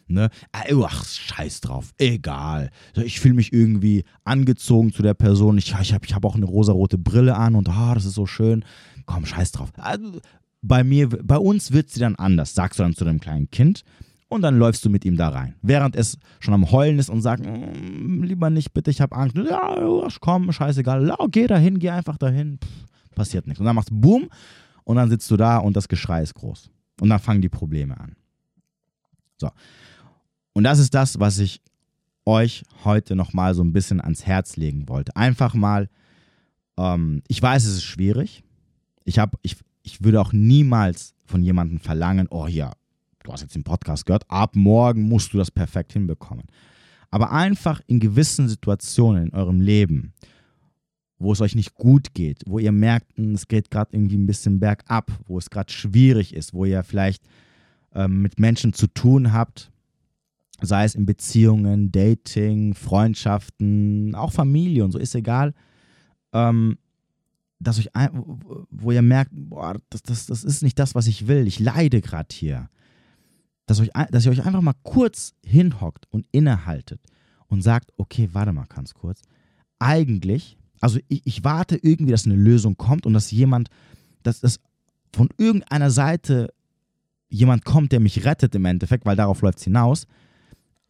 ne, 0.07 0.29
ach, 0.51 1.05
scheiß 1.05 1.61
drauf, 1.61 1.93
egal. 1.97 2.69
Ich 2.95 3.19
fühle 3.19 3.35
mich 3.35 3.53
irgendwie 3.53 4.03
angezogen 4.23 4.91
zu 4.91 5.01
der 5.01 5.13
Person, 5.13 5.57
ich, 5.57 5.73
ich 5.81 5.93
habe 5.93 6.05
ich 6.05 6.13
hab 6.13 6.25
auch 6.25 6.35
eine 6.35 6.45
rosarote 6.45 6.97
Brille 6.97 7.35
an 7.35 7.55
und 7.55 7.69
ah, 7.69 7.93
das 7.93 8.05
ist 8.05 8.15
so 8.15 8.25
schön, 8.25 8.65
komm, 9.05 9.25
scheiß 9.25 9.51
drauf. 9.51 9.71
Also, 9.77 10.19
bei 10.61 10.83
mir, 10.83 11.09
bei 11.09 11.37
uns 11.37 11.71
wird 11.71 11.89
sie 11.89 11.99
dann 11.99 12.15
anders, 12.15 12.53
sagst 12.53 12.77
du 12.77 12.83
dann 12.83 12.93
zu 12.93 13.05
deinem 13.05 13.19
kleinen 13.19 13.49
Kind 13.49 13.83
und 14.31 14.43
dann 14.43 14.57
läufst 14.57 14.85
du 14.85 14.89
mit 14.89 15.03
ihm 15.03 15.17
da 15.17 15.27
rein. 15.27 15.55
Während 15.61 15.93
es 15.97 16.17
schon 16.39 16.53
am 16.53 16.71
Heulen 16.71 16.99
ist 16.99 17.09
und 17.09 17.21
sagt, 17.21 17.45
mm, 17.45 18.23
lieber 18.23 18.49
nicht, 18.49 18.73
bitte, 18.73 18.89
ich 18.89 19.01
habe 19.01 19.13
Angst. 19.13 19.35
Ja, 19.35 20.07
komm, 20.21 20.53
scheißegal, 20.53 21.13
geh 21.31 21.47
dahin, 21.47 21.79
geh 21.79 21.89
einfach 21.89 22.17
dahin. 22.17 22.57
Pff, 22.63 23.13
passiert 23.13 23.45
nichts. 23.45 23.59
Und 23.59 23.65
dann 23.65 23.75
machst 23.75 23.89
du 23.89 23.99
Boom 23.99 24.29
und 24.85 24.95
dann 24.95 25.09
sitzt 25.09 25.29
du 25.31 25.35
da 25.35 25.57
und 25.57 25.75
das 25.75 25.89
Geschrei 25.89 26.21
ist 26.21 26.33
groß. 26.35 26.71
Und 27.01 27.09
dann 27.09 27.19
fangen 27.19 27.41
die 27.41 27.49
Probleme 27.49 27.99
an. 27.99 28.15
So. 29.37 29.49
Und 30.53 30.63
das 30.63 30.79
ist 30.79 30.93
das, 30.93 31.19
was 31.19 31.37
ich 31.37 31.61
euch 32.25 32.63
heute 32.85 33.17
nochmal 33.17 33.53
so 33.53 33.63
ein 33.63 33.73
bisschen 33.73 33.99
ans 33.99 34.25
Herz 34.25 34.55
legen 34.55 34.87
wollte. 34.87 35.13
Einfach 35.17 35.55
mal, 35.55 35.89
ähm, 36.77 37.21
ich 37.27 37.41
weiß, 37.41 37.65
es 37.65 37.75
ist 37.75 37.83
schwierig. 37.83 38.45
Ich, 39.03 39.19
hab, 39.19 39.37
ich, 39.41 39.57
ich 39.83 40.05
würde 40.05 40.21
auch 40.21 40.31
niemals 40.31 41.15
von 41.25 41.43
jemandem 41.43 41.79
verlangen, 41.79 42.27
oh 42.29 42.47
ja, 42.47 42.71
du 43.23 43.31
hast 43.31 43.41
jetzt 43.41 43.55
den 43.55 43.63
Podcast 43.63 44.05
gehört, 44.05 44.29
ab 44.29 44.55
morgen 44.55 45.03
musst 45.03 45.33
du 45.33 45.37
das 45.37 45.51
perfekt 45.51 45.93
hinbekommen. 45.93 46.45
Aber 47.09 47.31
einfach 47.31 47.81
in 47.87 47.99
gewissen 47.99 48.47
Situationen 48.47 49.27
in 49.27 49.33
eurem 49.33 49.61
Leben, 49.61 50.13
wo 51.19 51.33
es 51.33 51.41
euch 51.41 51.55
nicht 51.55 51.75
gut 51.75 52.13
geht, 52.13 52.41
wo 52.47 52.57
ihr 52.57 52.71
merkt, 52.71 53.15
hm, 53.17 53.35
es 53.35 53.47
geht 53.47 53.69
gerade 53.69 53.91
irgendwie 53.93 54.17
ein 54.17 54.25
bisschen 54.25 54.59
bergab, 54.59 55.11
wo 55.27 55.37
es 55.37 55.49
gerade 55.49 55.71
schwierig 55.71 56.33
ist, 56.33 56.53
wo 56.53 56.65
ihr 56.65 56.83
vielleicht 56.83 57.23
ähm, 57.93 58.21
mit 58.21 58.39
Menschen 58.39 58.73
zu 58.73 58.87
tun 58.87 59.33
habt, 59.33 59.71
sei 60.61 60.85
es 60.85 60.95
in 60.95 61.05
Beziehungen, 61.05 61.91
Dating, 61.91 62.73
Freundschaften, 62.73 64.15
auch 64.15 64.31
Familie 64.31 64.85
und 64.85 64.91
so, 64.91 64.99
ist 64.99 65.15
egal, 65.15 65.53
ähm, 66.33 66.77
dass 67.59 67.77
euch, 67.77 67.89
wo 68.71 68.91
ihr 68.91 69.03
merkt, 69.03 69.31
boah, 69.33 69.77
das, 69.89 70.01
das, 70.01 70.25
das 70.25 70.43
ist 70.43 70.63
nicht 70.63 70.79
das, 70.79 70.95
was 70.95 71.07
ich 71.07 71.27
will, 71.27 71.45
ich 71.45 71.59
leide 71.59 72.01
gerade 72.01 72.29
hier 72.31 72.69
dass, 73.65 73.79
euch, 73.79 73.89
dass 74.09 74.25
ihr 74.25 74.31
euch 74.31 74.45
einfach 74.45 74.61
mal 74.61 74.75
kurz 74.83 75.33
hinhockt 75.45 76.05
und 76.09 76.25
innehaltet 76.31 77.01
und 77.47 77.61
sagt, 77.61 77.91
okay, 77.97 78.29
warte 78.31 78.53
mal 78.53 78.65
ganz 78.65 78.93
kurz. 78.93 79.21
Eigentlich, 79.79 80.57
also 80.79 80.99
ich, 81.07 81.21
ich 81.25 81.43
warte 81.43 81.77
irgendwie, 81.77 82.11
dass 82.11 82.25
eine 82.25 82.35
Lösung 82.35 82.77
kommt 82.77 83.05
und 83.05 83.13
dass 83.13 83.31
jemand, 83.31 83.69
dass 84.23 84.39
das 84.39 84.59
von 85.13 85.29
irgendeiner 85.37 85.91
Seite 85.91 86.53
jemand 87.29 87.65
kommt, 87.65 87.91
der 87.91 87.99
mich 87.99 88.25
rettet 88.25 88.55
im 88.55 88.65
Endeffekt, 88.65 89.05
weil 89.05 89.15
darauf 89.15 89.41
läuft 89.41 89.59
es 89.59 89.63
hinaus. 89.63 90.07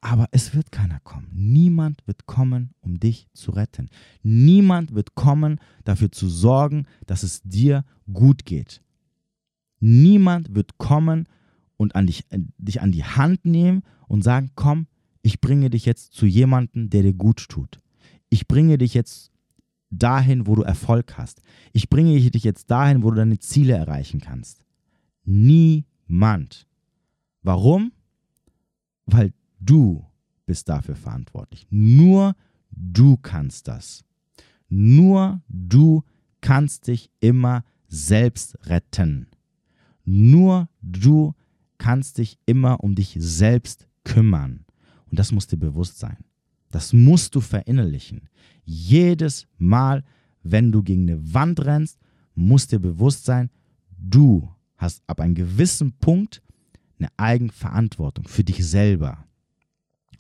Aber 0.03 0.27
es 0.31 0.55
wird 0.55 0.71
keiner 0.71 0.99
kommen. 1.01 1.29
Niemand 1.31 2.01
wird 2.07 2.25
kommen, 2.25 2.73
um 2.81 2.99
dich 2.99 3.27
zu 3.34 3.51
retten. 3.51 3.89
Niemand 4.23 4.95
wird 4.95 5.13
kommen, 5.13 5.60
dafür 5.84 6.12
zu 6.12 6.27
sorgen, 6.27 6.88
dass 7.05 7.21
es 7.21 7.43
dir 7.43 7.86
gut 8.12 8.45
geht. 8.45 8.81
Niemand 9.79 10.55
wird 10.55 10.79
kommen 10.79 11.27
und 11.81 11.95
an 11.95 12.05
dich, 12.05 12.25
äh, 12.29 12.39
dich 12.59 12.79
an 12.79 12.91
die 12.91 13.03
Hand 13.03 13.43
nehmen 13.43 13.81
und 14.07 14.23
sagen, 14.23 14.51
komm, 14.53 14.85
ich 15.23 15.41
bringe 15.41 15.71
dich 15.71 15.85
jetzt 15.85 16.13
zu 16.13 16.27
jemandem, 16.27 16.91
der 16.91 17.01
dir 17.01 17.13
gut 17.13 17.49
tut. 17.49 17.79
Ich 18.29 18.47
bringe 18.47 18.77
dich 18.77 18.93
jetzt 18.93 19.31
dahin, 19.89 20.45
wo 20.45 20.55
du 20.55 20.61
Erfolg 20.61 21.17
hast. 21.17 21.41
Ich 21.73 21.89
bringe 21.89 22.17
dich 22.19 22.43
jetzt 22.43 22.69
dahin, 22.69 23.01
wo 23.01 23.09
du 23.09 23.17
deine 23.17 23.39
Ziele 23.39 23.73
erreichen 23.73 24.21
kannst. 24.21 24.63
Niemand. 25.25 26.67
Warum? 27.41 27.91
Weil 29.07 29.33
du 29.59 30.05
bist 30.45 30.69
dafür 30.69 30.95
verantwortlich. 30.95 31.65
Nur 31.71 32.35
du 32.69 33.17
kannst 33.17 33.67
das. 33.67 34.05
Nur 34.69 35.41
du 35.49 36.03
kannst 36.41 36.87
dich 36.87 37.09
immer 37.19 37.63
selbst 37.87 38.55
retten. 38.67 39.27
Nur 40.05 40.69
du 40.81 41.33
kannst 41.81 42.19
dich 42.19 42.37
immer 42.45 42.83
um 42.83 42.93
dich 42.93 43.15
selbst 43.17 43.87
kümmern. 44.03 44.65
Und 45.09 45.17
das 45.17 45.31
muss 45.31 45.47
dir 45.47 45.57
bewusst 45.57 45.97
sein. 45.97 46.17
Das 46.69 46.93
musst 46.93 47.33
du 47.33 47.41
verinnerlichen. 47.41 48.29
Jedes 48.63 49.47
Mal, 49.57 50.03
wenn 50.43 50.71
du 50.71 50.83
gegen 50.83 51.09
eine 51.09 51.33
Wand 51.33 51.59
rennst, 51.65 51.97
muss 52.35 52.67
dir 52.67 52.77
bewusst 52.77 53.25
sein, 53.25 53.49
du 53.97 54.47
hast 54.77 55.01
ab 55.07 55.21
einem 55.21 55.33
gewissen 55.33 55.91
Punkt 55.93 56.43
eine 56.99 57.09
Eigenverantwortung 57.17 58.27
für 58.27 58.43
dich 58.43 58.63
selber. 58.63 59.25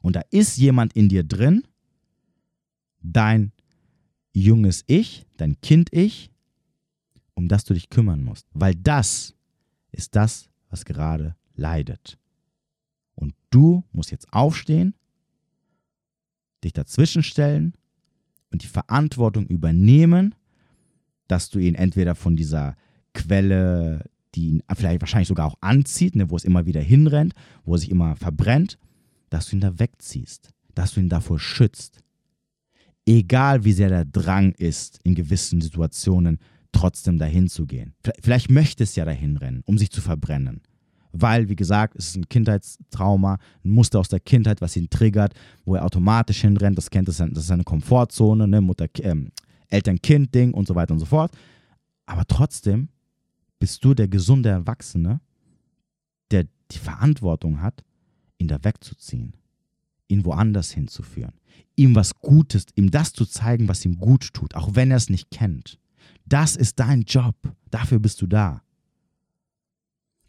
Und 0.01 0.15
da 0.15 0.21
ist 0.31 0.57
jemand 0.57 0.93
in 0.93 1.09
dir 1.09 1.23
drin, 1.23 1.61
dein 3.03 3.51
junges 4.33 4.83
Ich, 4.87 5.27
dein 5.37 5.61
Kind-Ich, 5.61 6.31
um 7.35 7.47
das 7.47 7.65
du 7.65 7.75
dich 7.75 7.91
kümmern 7.91 8.23
musst. 8.23 8.47
Weil 8.51 8.73
das 8.73 9.35
ist 9.91 10.15
das, 10.15 10.49
was 10.71 10.85
gerade 10.85 11.35
leidet. 11.61 12.17
Und 13.15 13.35
du 13.51 13.83
musst 13.91 14.11
jetzt 14.11 14.33
aufstehen, 14.33 14.95
dich 16.63 16.73
dazwischen 16.73 17.23
stellen 17.23 17.73
und 18.51 18.63
die 18.63 18.67
Verantwortung 18.67 19.47
übernehmen, 19.47 20.35
dass 21.27 21.49
du 21.49 21.59
ihn 21.59 21.75
entweder 21.75 22.15
von 22.15 22.35
dieser 22.35 22.75
Quelle, 23.13 24.09
die 24.35 24.47
ihn 24.47 24.63
vielleicht 24.75 25.01
wahrscheinlich 25.01 25.27
sogar 25.27 25.47
auch 25.47 25.57
anzieht, 25.61 26.15
ne, 26.15 26.29
wo 26.29 26.35
es 26.35 26.43
immer 26.43 26.65
wieder 26.65 26.81
hinrennt, 26.81 27.33
wo 27.63 27.75
er 27.75 27.79
sich 27.79 27.89
immer 27.89 28.15
verbrennt, 28.15 28.77
dass 29.29 29.47
du 29.47 29.55
ihn 29.55 29.61
da 29.61 29.79
wegziehst, 29.79 30.49
dass 30.75 30.93
du 30.93 30.99
ihn 30.99 31.09
davor 31.09 31.39
schützt. 31.39 31.99
Egal 33.05 33.63
wie 33.63 33.73
sehr 33.73 33.89
der 33.89 34.05
Drang 34.05 34.51
ist, 34.53 34.99
in 35.03 35.15
gewissen 35.15 35.61
Situationen 35.61 36.39
trotzdem 36.71 37.17
dahin 37.17 37.47
zu 37.47 37.65
gehen. 37.65 37.93
Vielleicht 38.21 38.49
möchte 38.49 38.83
es 38.83 38.95
ja 38.95 39.05
dahin 39.05 39.37
rennen, 39.37 39.63
um 39.65 39.77
sich 39.77 39.91
zu 39.91 40.01
verbrennen. 40.01 40.61
Weil, 41.13 41.49
wie 41.49 41.55
gesagt, 41.55 41.95
es 41.97 42.09
ist 42.09 42.15
ein 42.17 42.29
Kindheitstrauma, 42.29 43.37
ein 43.65 43.71
Muster 43.71 43.99
aus 43.99 44.07
der 44.07 44.19
Kindheit, 44.19 44.61
was 44.61 44.77
ihn 44.77 44.89
triggert, 44.89 45.33
wo 45.65 45.75
er 45.75 45.85
automatisch 45.85 46.41
hinrennt. 46.41 46.77
Das 46.77 46.89
kennt 46.89 47.07
das, 47.07 47.19
ist 47.19 47.51
eine 47.51 47.63
Komfortzone, 47.63 48.47
ne? 48.47 48.61
Mutter, 48.61 48.87
ähm, 48.99 49.31
Eltern-Kind-Ding 49.67 50.53
und 50.53 50.67
so 50.67 50.75
weiter 50.75 50.93
und 50.93 50.99
so 50.99 51.05
fort. 51.05 51.31
Aber 52.05 52.25
trotzdem 52.25 52.89
bist 53.59 53.83
du 53.83 53.93
der 53.93 54.07
gesunde 54.07 54.49
Erwachsene, 54.49 55.21
der 56.31 56.45
die 56.71 56.77
Verantwortung 56.77 57.61
hat, 57.61 57.83
ihn 58.37 58.47
da 58.47 58.63
wegzuziehen, 58.63 59.33
ihn 60.07 60.25
woanders 60.25 60.71
hinzuführen, 60.71 61.33
ihm 61.75 61.95
was 61.95 62.15
Gutes, 62.19 62.65
ihm 62.75 62.89
das 62.89 63.13
zu 63.13 63.25
zeigen, 63.25 63.67
was 63.67 63.85
ihm 63.85 63.97
gut 63.97 64.33
tut, 64.33 64.55
auch 64.55 64.75
wenn 64.75 64.91
er 64.91 64.97
es 64.97 65.09
nicht 65.09 65.29
kennt. 65.31 65.79
Das 66.25 66.55
ist 66.55 66.79
dein 66.79 67.03
Job. 67.03 67.35
Dafür 67.69 67.99
bist 67.99 68.21
du 68.21 68.27
da. 68.27 68.61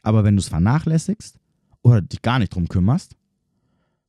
Aber 0.03 0.25
wenn 0.25 0.37
du 0.37 0.41
es 0.41 0.49
vernachlässigst 0.49 1.39
oder 1.83 2.03
dich 2.03 2.23
gar 2.23 2.39
nicht 2.39 2.55
drum 2.55 2.69
kümmerst, 2.69 3.17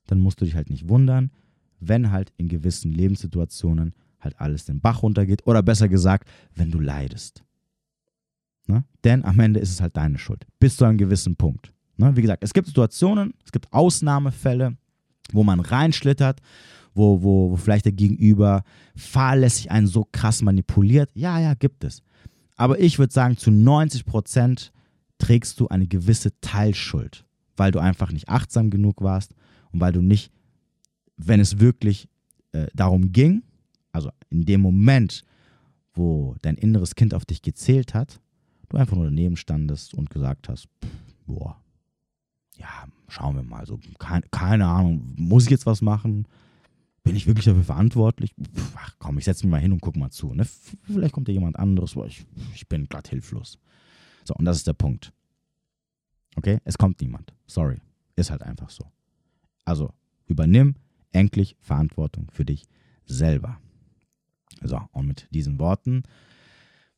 dann 0.08 0.20
musst 0.20 0.42
du 0.42 0.46
dich 0.46 0.56
halt 0.56 0.70
nicht 0.70 0.90
wundern, 0.90 1.32
wenn 1.80 2.12
halt 2.12 2.34
in 2.38 2.50
gewissen 2.50 2.92
Lebenssituationen 2.92 3.94
halt 4.20 4.40
alles 4.40 4.66
den 4.66 4.80
Bach 4.80 5.04
runtergeht 5.04 5.46
oder 5.46 5.62
besser 5.62 5.90
gesagt, 5.90 6.30
wenn 6.56 6.72
du 6.72 6.80
leidest. 6.80 7.44
Ne? 8.68 8.84
Denn 9.04 9.26
am 9.26 9.40
Ende 9.40 9.60
ist 9.60 9.72
es 9.72 9.82
halt 9.82 9.98
deine 9.98 10.18
Schuld. 10.18 10.46
Bis 10.60 10.78
zu 10.78 10.86
einem 10.86 10.98
gewissen 10.98 11.36
Punkt. 11.36 11.74
Ne? 11.98 12.16
Wie 12.16 12.22
gesagt, 12.22 12.44
es 12.44 12.54
gibt 12.54 12.68
Situationen, 12.68 13.34
es 13.46 13.52
gibt 13.52 13.72
Ausnahmefälle, 13.72 14.78
wo 15.32 15.44
man 15.44 15.60
reinschlittert, 15.60 16.40
wo, 16.94 17.22
wo, 17.22 17.52
wo 17.52 17.56
vielleicht 17.56 17.86
der 17.86 17.92
Gegenüber 17.92 18.64
fahrlässig 18.96 19.72
einen 19.72 19.88
so 19.88 20.08
krass 20.12 20.42
manipuliert. 20.42 21.10
Ja, 21.14 21.40
ja, 21.40 21.54
gibt 21.54 21.84
es. 21.84 22.02
Aber 22.56 22.80
ich 22.80 23.00
würde 23.00 23.14
sagen, 23.14 23.38
zu 23.38 23.52
90 23.52 24.06
Prozent 24.06 24.73
trägst 25.24 25.60
du 25.60 25.70
eine 25.70 25.88
gewisse 25.88 26.38
Teilschuld, 26.42 27.26
weil 27.56 27.72
du 27.72 27.80
einfach 27.80 28.12
nicht 28.12 28.28
achtsam 28.28 28.70
genug 28.70 29.02
warst 29.02 29.34
und 29.72 29.80
weil 29.80 29.94
du 29.94 30.02
nicht, 30.02 30.34
wenn 31.16 31.40
es 31.40 31.60
wirklich 31.60 32.10
äh, 32.52 32.68
darum 32.74 33.14
ging, 33.14 33.42
also 33.94 34.10
in 34.30 34.44
dem 34.44 34.60
Moment, 34.60 35.24
wo 35.94 36.36
dein 36.42 36.56
inneres 36.56 36.96
Kind 36.96 37.14
auf 37.14 37.24
dich 37.24 37.42
gezählt 37.42 37.94
hat, 37.94 38.20
du 38.68 38.76
einfach 38.76 38.98
nur 38.98 39.06
daneben 39.06 39.38
standest 39.38 39.94
und 39.94 40.10
gesagt 40.10 40.50
hast, 40.50 40.68
pff, 40.84 40.90
boah, 41.26 41.58
ja, 42.58 42.86
schauen 43.08 43.36
wir 43.36 43.44
mal, 43.44 43.66
so, 43.66 43.80
keine, 44.00 44.26
keine 44.30 44.68
Ahnung, 44.68 45.14
muss 45.16 45.46
ich 45.46 45.52
jetzt 45.52 45.66
was 45.66 45.82
machen? 45.82 46.28
Bin 47.04 47.16
ich 47.16 47.28
wirklich 47.28 47.46
dafür 47.46 47.64
verantwortlich? 47.64 48.34
Ach 48.76 48.96
komm, 49.00 49.20
ich 49.20 49.26
setze 49.26 49.46
mich 49.46 49.52
mal 49.52 49.62
hin 49.62 49.72
und 49.72 49.82
guck 49.82 49.96
mal 49.96 50.10
zu. 50.10 50.34
Ne? 50.34 50.46
Vielleicht 50.84 51.14
kommt 51.14 51.30
ja 51.30 51.34
jemand 51.34 51.58
anderes, 51.58 51.94
boah, 51.94 52.08
ich, 52.08 52.26
ich 52.54 52.68
bin 52.68 52.88
glatt 52.88 53.08
hilflos. 53.08 53.58
So, 54.24 54.34
und 54.36 54.46
das 54.46 54.58
ist 54.58 54.68
der 54.68 54.74
Punkt. 54.74 55.14
Okay? 56.36 56.60
Es 56.64 56.78
kommt 56.78 57.02
niemand. 57.02 57.34
Sorry. 57.46 57.78
Ist 58.16 58.32
halt 58.32 58.44
einfach 58.44 58.70
so. 58.70 58.86
Also, 59.66 59.92
übernimm 60.28 60.76
endlich 61.12 61.56
Verantwortung 61.60 62.30
für 62.32 62.46
dich 62.46 62.66
selber. 63.06 63.58
So, 64.62 64.80
und 64.92 65.08
mit 65.08 65.28
diesen 65.32 65.60
Worten 65.60 66.04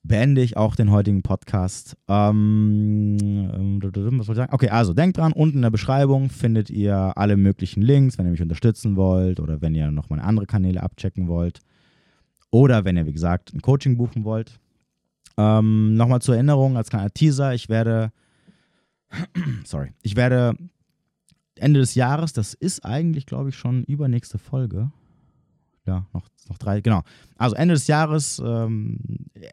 beende 0.03 0.41
ich 0.41 0.55
auch 0.55 0.75
den 0.75 0.91
heutigen 0.91 1.23
Podcast. 1.23 1.97
Ähm, 2.07 3.17
ähm 3.21 3.79
was 3.81 4.25
soll 4.25 4.35
ich 4.35 4.38
sagen? 4.38 4.53
Okay, 4.53 4.69
also 4.69 4.93
denkt 4.93 5.17
dran, 5.17 5.33
unten 5.33 5.57
in 5.57 5.61
der 5.63 5.71
Beschreibung 5.71 6.29
findet 6.29 6.69
ihr 6.69 7.17
alle 7.17 7.38
möglichen 7.38 7.81
Links, 7.81 8.17
wenn 8.17 8.25
ihr 8.25 8.31
mich 8.31 8.41
unterstützen 8.41 8.95
wollt 8.95 9.39
oder 9.39 9.61
wenn 9.61 9.73
ihr 9.73 9.89
noch 9.91 10.09
meine 10.09 10.23
andere 10.23 10.45
Kanäle 10.45 10.83
abchecken 10.83 11.27
wollt. 11.27 11.61
Oder 12.51 12.85
wenn 12.85 12.97
ihr, 12.97 13.05
wie 13.05 13.13
gesagt, 13.13 13.53
ein 13.53 13.61
Coaching 13.61 13.97
buchen 13.97 14.23
wollt. 14.23 14.59
Ähm, 15.38 15.95
Nochmal 15.95 16.21
zur 16.21 16.36
Erinnerung 16.36 16.78
als 16.78 16.89
kleiner 16.89 17.12
Teaser, 17.12 17.54
ich 17.54 17.69
werde, 17.69 18.12
sorry, 19.65 19.93
ich 20.02 20.15
werde 20.15 20.56
Ende 21.56 21.80
des 21.80 21.95
Jahres, 21.95 22.34
das 22.34 22.54
ist 22.54 22.86
eigentlich, 22.86 23.26
glaube 23.26 23.50
ich, 23.50 23.58
schon 23.58 23.84
übernächste 23.84 24.38
Folge, 24.38 24.91
ja, 25.86 26.06
noch, 26.13 26.28
noch 26.50 26.58
drei, 26.58 26.82
genau. 26.82 27.04
Also 27.38 27.56
Ende 27.56 27.76
des 27.76 27.88
Jahres 27.88 28.41
ähm, 28.43 28.98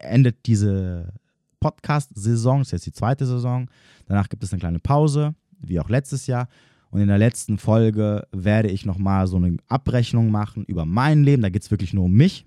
endet 0.01 0.45
diese 0.45 1.13
Podcast-Saison, 1.59 2.59
das 2.59 2.69
ist 2.69 2.71
jetzt 2.71 2.85
die 2.87 2.91
zweite 2.91 3.25
Saison. 3.25 3.69
Danach 4.05 4.27
gibt 4.27 4.43
es 4.43 4.51
eine 4.51 4.59
kleine 4.59 4.79
Pause, 4.79 5.33
wie 5.59 5.79
auch 5.79 5.89
letztes 5.89 6.27
Jahr. 6.27 6.47
Und 6.89 7.01
in 7.01 7.07
der 7.07 7.17
letzten 7.17 7.57
Folge 7.57 8.27
werde 8.31 8.69
ich 8.69 8.85
nochmal 8.85 9.27
so 9.27 9.37
eine 9.37 9.57
Abrechnung 9.67 10.29
machen 10.29 10.65
über 10.65 10.85
mein 10.85 11.23
Leben. 11.23 11.41
Da 11.41 11.49
geht 11.49 11.63
es 11.63 11.71
wirklich 11.71 11.93
nur 11.93 12.05
um 12.05 12.11
mich. 12.11 12.45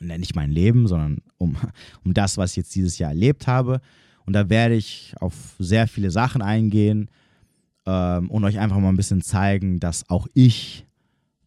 Nicht 0.00 0.34
mein 0.34 0.50
Leben, 0.50 0.86
sondern 0.86 1.18
um, 1.38 1.56
um 2.04 2.14
das, 2.14 2.36
was 2.36 2.52
ich 2.52 2.56
jetzt 2.56 2.74
dieses 2.74 2.98
Jahr 2.98 3.10
erlebt 3.10 3.46
habe. 3.46 3.80
Und 4.26 4.32
da 4.34 4.48
werde 4.48 4.74
ich 4.74 5.14
auf 5.20 5.34
sehr 5.58 5.88
viele 5.88 6.10
Sachen 6.10 6.42
eingehen 6.42 7.10
ähm, 7.86 8.30
und 8.30 8.44
euch 8.44 8.58
einfach 8.58 8.78
mal 8.78 8.90
ein 8.90 8.96
bisschen 8.96 9.22
zeigen, 9.22 9.80
dass 9.80 10.08
auch 10.08 10.26
ich 10.34 10.86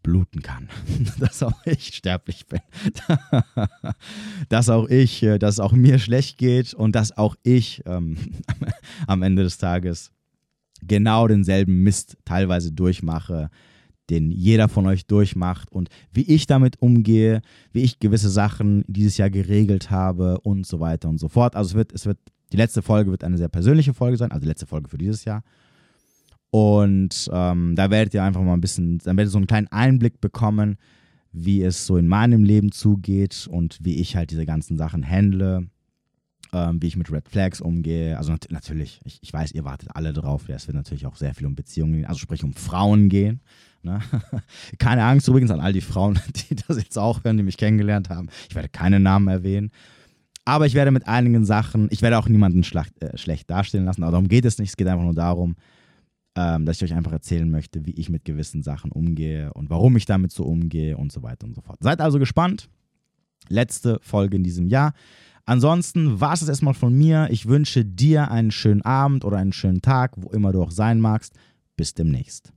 bluten 0.04 0.42
kann, 0.42 0.70
dass 1.20 1.42
auch 1.42 1.66
ich 1.66 1.96
sterblich 1.96 2.46
bin, 2.46 2.60
dass 4.50 4.70
auch 4.70 4.90
ich, 4.90 5.24
äh, 5.24 5.40
dass 5.40 5.60
auch 5.60 5.72
mir 5.72 5.98
schlecht 5.98 6.38
geht 6.38 6.74
und 6.74 6.94
dass 6.94 7.18
auch 7.18 7.36
ich 7.44 7.82
ähm, 7.86 8.18
am 9.08 9.24
Ende 9.24 9.44
des 9.44 9.58
Tages 9.58 10.12
genau 10.82 11.28
denselben 11.28 11.84
Mist 11.84 12.18
teilweise 12.26 12.74
durchmache, 12.74 13.50
den 14.10 14.32
jeder 14.32 14.70
von 14.70 14.86
euch 14.86 15.06
durchmacht 15.06 15.72
und 15.72 15.90
wie 16.12 16.24
ich 16.24 16.46
damit 16.46 16.82
umgehe, 16.82 17.42
wie 17.72 17.82
ich 17.82 18.00
gewisse 18.00 18.30
Sachen 18.30 18.84
dieses 18.88 19.18
Jahr 19.18 19.30
geregelt 19.30 19.92
habe 19.92 20.40
und 20.42 20.66
so 20.66 20.80
weiter 20.80 21.10
und 21.10 21.20
so 21.20 21.30
fort. 21.30 21.56
Also 21.56 21.70
es 21.70 21.76
wird, 21.76 21.94
es 21.94 22.06
wird, 22.06 22.18
die 22.52 22.58
letzte 22.58 22.82
Folge 22.82 23.12
wird 23.12 23.24
eine 23.24 23.38
sehr 23.38 23.50
persönliche 23.50 23.94
Folge 23.94 24.18
sein, 24.18 24.32
also 24.32 24.42
die 24.42 24.48
letzte 24.48 24.68
Folge 24.68 24.90
für 24.90 24.98
dieses 24.98 25.26
Jahr. 25.26 25.44
Und 26.50 27.30
ähm, 27.34 27.76
da 27.76 27.90
werdet 27.90 28.14
ihr 28.14 28.24
einfach 28.24 28.42
mal 28.42 28.54
ein 28.54 28.62
bisschen, 28.62 29.00
dann 29.00 29.18
werdet 29.18 29.30
ihr 29.30 29.32
so 29.32 29.40
einen 29.40 29.48
kleinen 29.48 29.72
Einblick 29.72 30.22
bekommen, 30.22 30.78
wie 31.32 31.64
es 31.64 31.88
so 31.88 31.98
in 31.98 32.08
meinem 32.08 32.44
Leben 32.44 32.72
zugeht 32.72 33.48
und 33.50 33.80
wie 33.82 33.96
ich 33.96 34.16
halt 34.16 34.30
diese 34.30 34.46
ganzen 34.46 34.78
Sachen 34.78 35.08
handle. 35.08 35.68
Ähm, 36.54 36.82
wie 36.82 36.88
ich 36.88 36.96
mit 36.96 37.12
Red 37.12 37.28
Flags 37.28 37.60
umgehe. 37.60 38.18
Also 38.18 38.32
nat 38.32 38.48
natürlich, 38.52 39.02
ich, 39.04 39.20
ich, 39.22 39.34
weiß, 39.34 39.52
ihr 39.54 39.66
wartet 39.66 39.90
alle 39.96 40.14
drauf. 40.14 40.48
Ja, 40.48 40.56
es 40.56 40.68
wird 40.68 40.76
natürlich 40.76 41.06
auch 41.06 41.16
sehr 41.16 41.34
viel 41.34 41.48
um 41.48 41.56
Beziehungen 41.56 41.94
gehen, 41.94 42.06
also 42.06 42.20
sprich 42.20 42.44
um 42.44 42.54
Frauen 42.54 43.10
gehen. 43.10 43.42
Ne? 43.82 44.00
Keine 44.78 45.04
Angst 45.04 45.28
übrigens 45.28 45.52
an 45.52 45.60
all 45.60 45.74
die 45.74 45.82
Frauen, 45.82 46.20
die 46.50 46.56
das 46.56 46.78
jetzt 46.78 46.98
auch 46.98 47.24
hören, 47.24 47.38
die 47.38 47.44
mich 47.44 47.58
kennengelernt 47.58 48.10
haben. 48.10 48.30
Ich 48.48 48.56
werde 48.56 48.70
keine 48.70 49.00
Namen 49.00 49.28
erwähnen. 49.28 49.72
Aber 50.46 50.66
ich 50.66 50.74
werde 50.74 50.92
mit 50.92 51.08
einigen 51.08 51.46
Sachen, 51.46 51.88
ich 51.90 52.02
werde 52.02 52.18
auch 52.18 52.28
niemanden 52.28 52.64
schlecht, 52.64 53.02
äh, 53.02 53.18
schlecht 53.18 53.50
darstellen 53.50 53.86
lassen, 53.86 54.04
aber 54.04 54.12
darum 54.12 54.28
geht 54.28 54.46
es 54.46 54.58
nicht. 54.58 54.70
Es 54.70 54.78
geht 54.78 54.88
einfach 54.88 55.04
nur 55.04 55.14
darum, 55.14 55.56
ähm, 56.36 56.66
dass 56.66 56.78
ich 56.78 56.84
euch 56.84 56.94
einfach 56.94 57.14
erzählen 57.14 57.50
möchte, 57.50 57.86
wie 57.86 57.92
ich 57.92 58.10
mit 58.10 58.26
gewissen 58.26 58.62
Sachen 58.62 58.92
umgehe 58.92 59.54
und 59.54 59.70
warum 59.70 59.96
ich 59.96 60.06
damit 60.06 60.32
so 60.32 60.44
umgehe 60.44 60.98
und 60.98 61.12
so 61.12 61.24
weiter 61.24 61.48
und 61.48 61.56
so 61.56 61.62
fort. 61.62 61.78
Seid 61.82 62.02
also 62.02 62.20
gespannt. 62.20 62.70
Letzte 63.50 64.00
Folge 64.02 64.38
in 64.38 64.44
diesem 64.44 64.68
Jahr. 64.68 64.94
Ansonsten 65.46 66.22
war 66.22 66.34
es 66.34 66.40
das 66.40 66.50
erstmal 66.50 66.74
von 66.74 66.94
mir. 66.94 67.28
Ich 67.30 67.48
wünsche 67.48 67.84
dir 67.84 68.32
einen 68.32 68.52
schönen 68.52 68.82
Abend 68.82 69.26
oder 69.26 69.38
einen 69.38 69.54
schönen 69.54 69.82
Tag, 69.82 70.14
wo 70.16 70.30
immer 70.30 70.52
du 70.52 70.62
auch 70.62 70.72
sein 70.72 71.02
magst. 71.02 71.34
Bis 71.76 71.94
demnächst. 71.94 72.54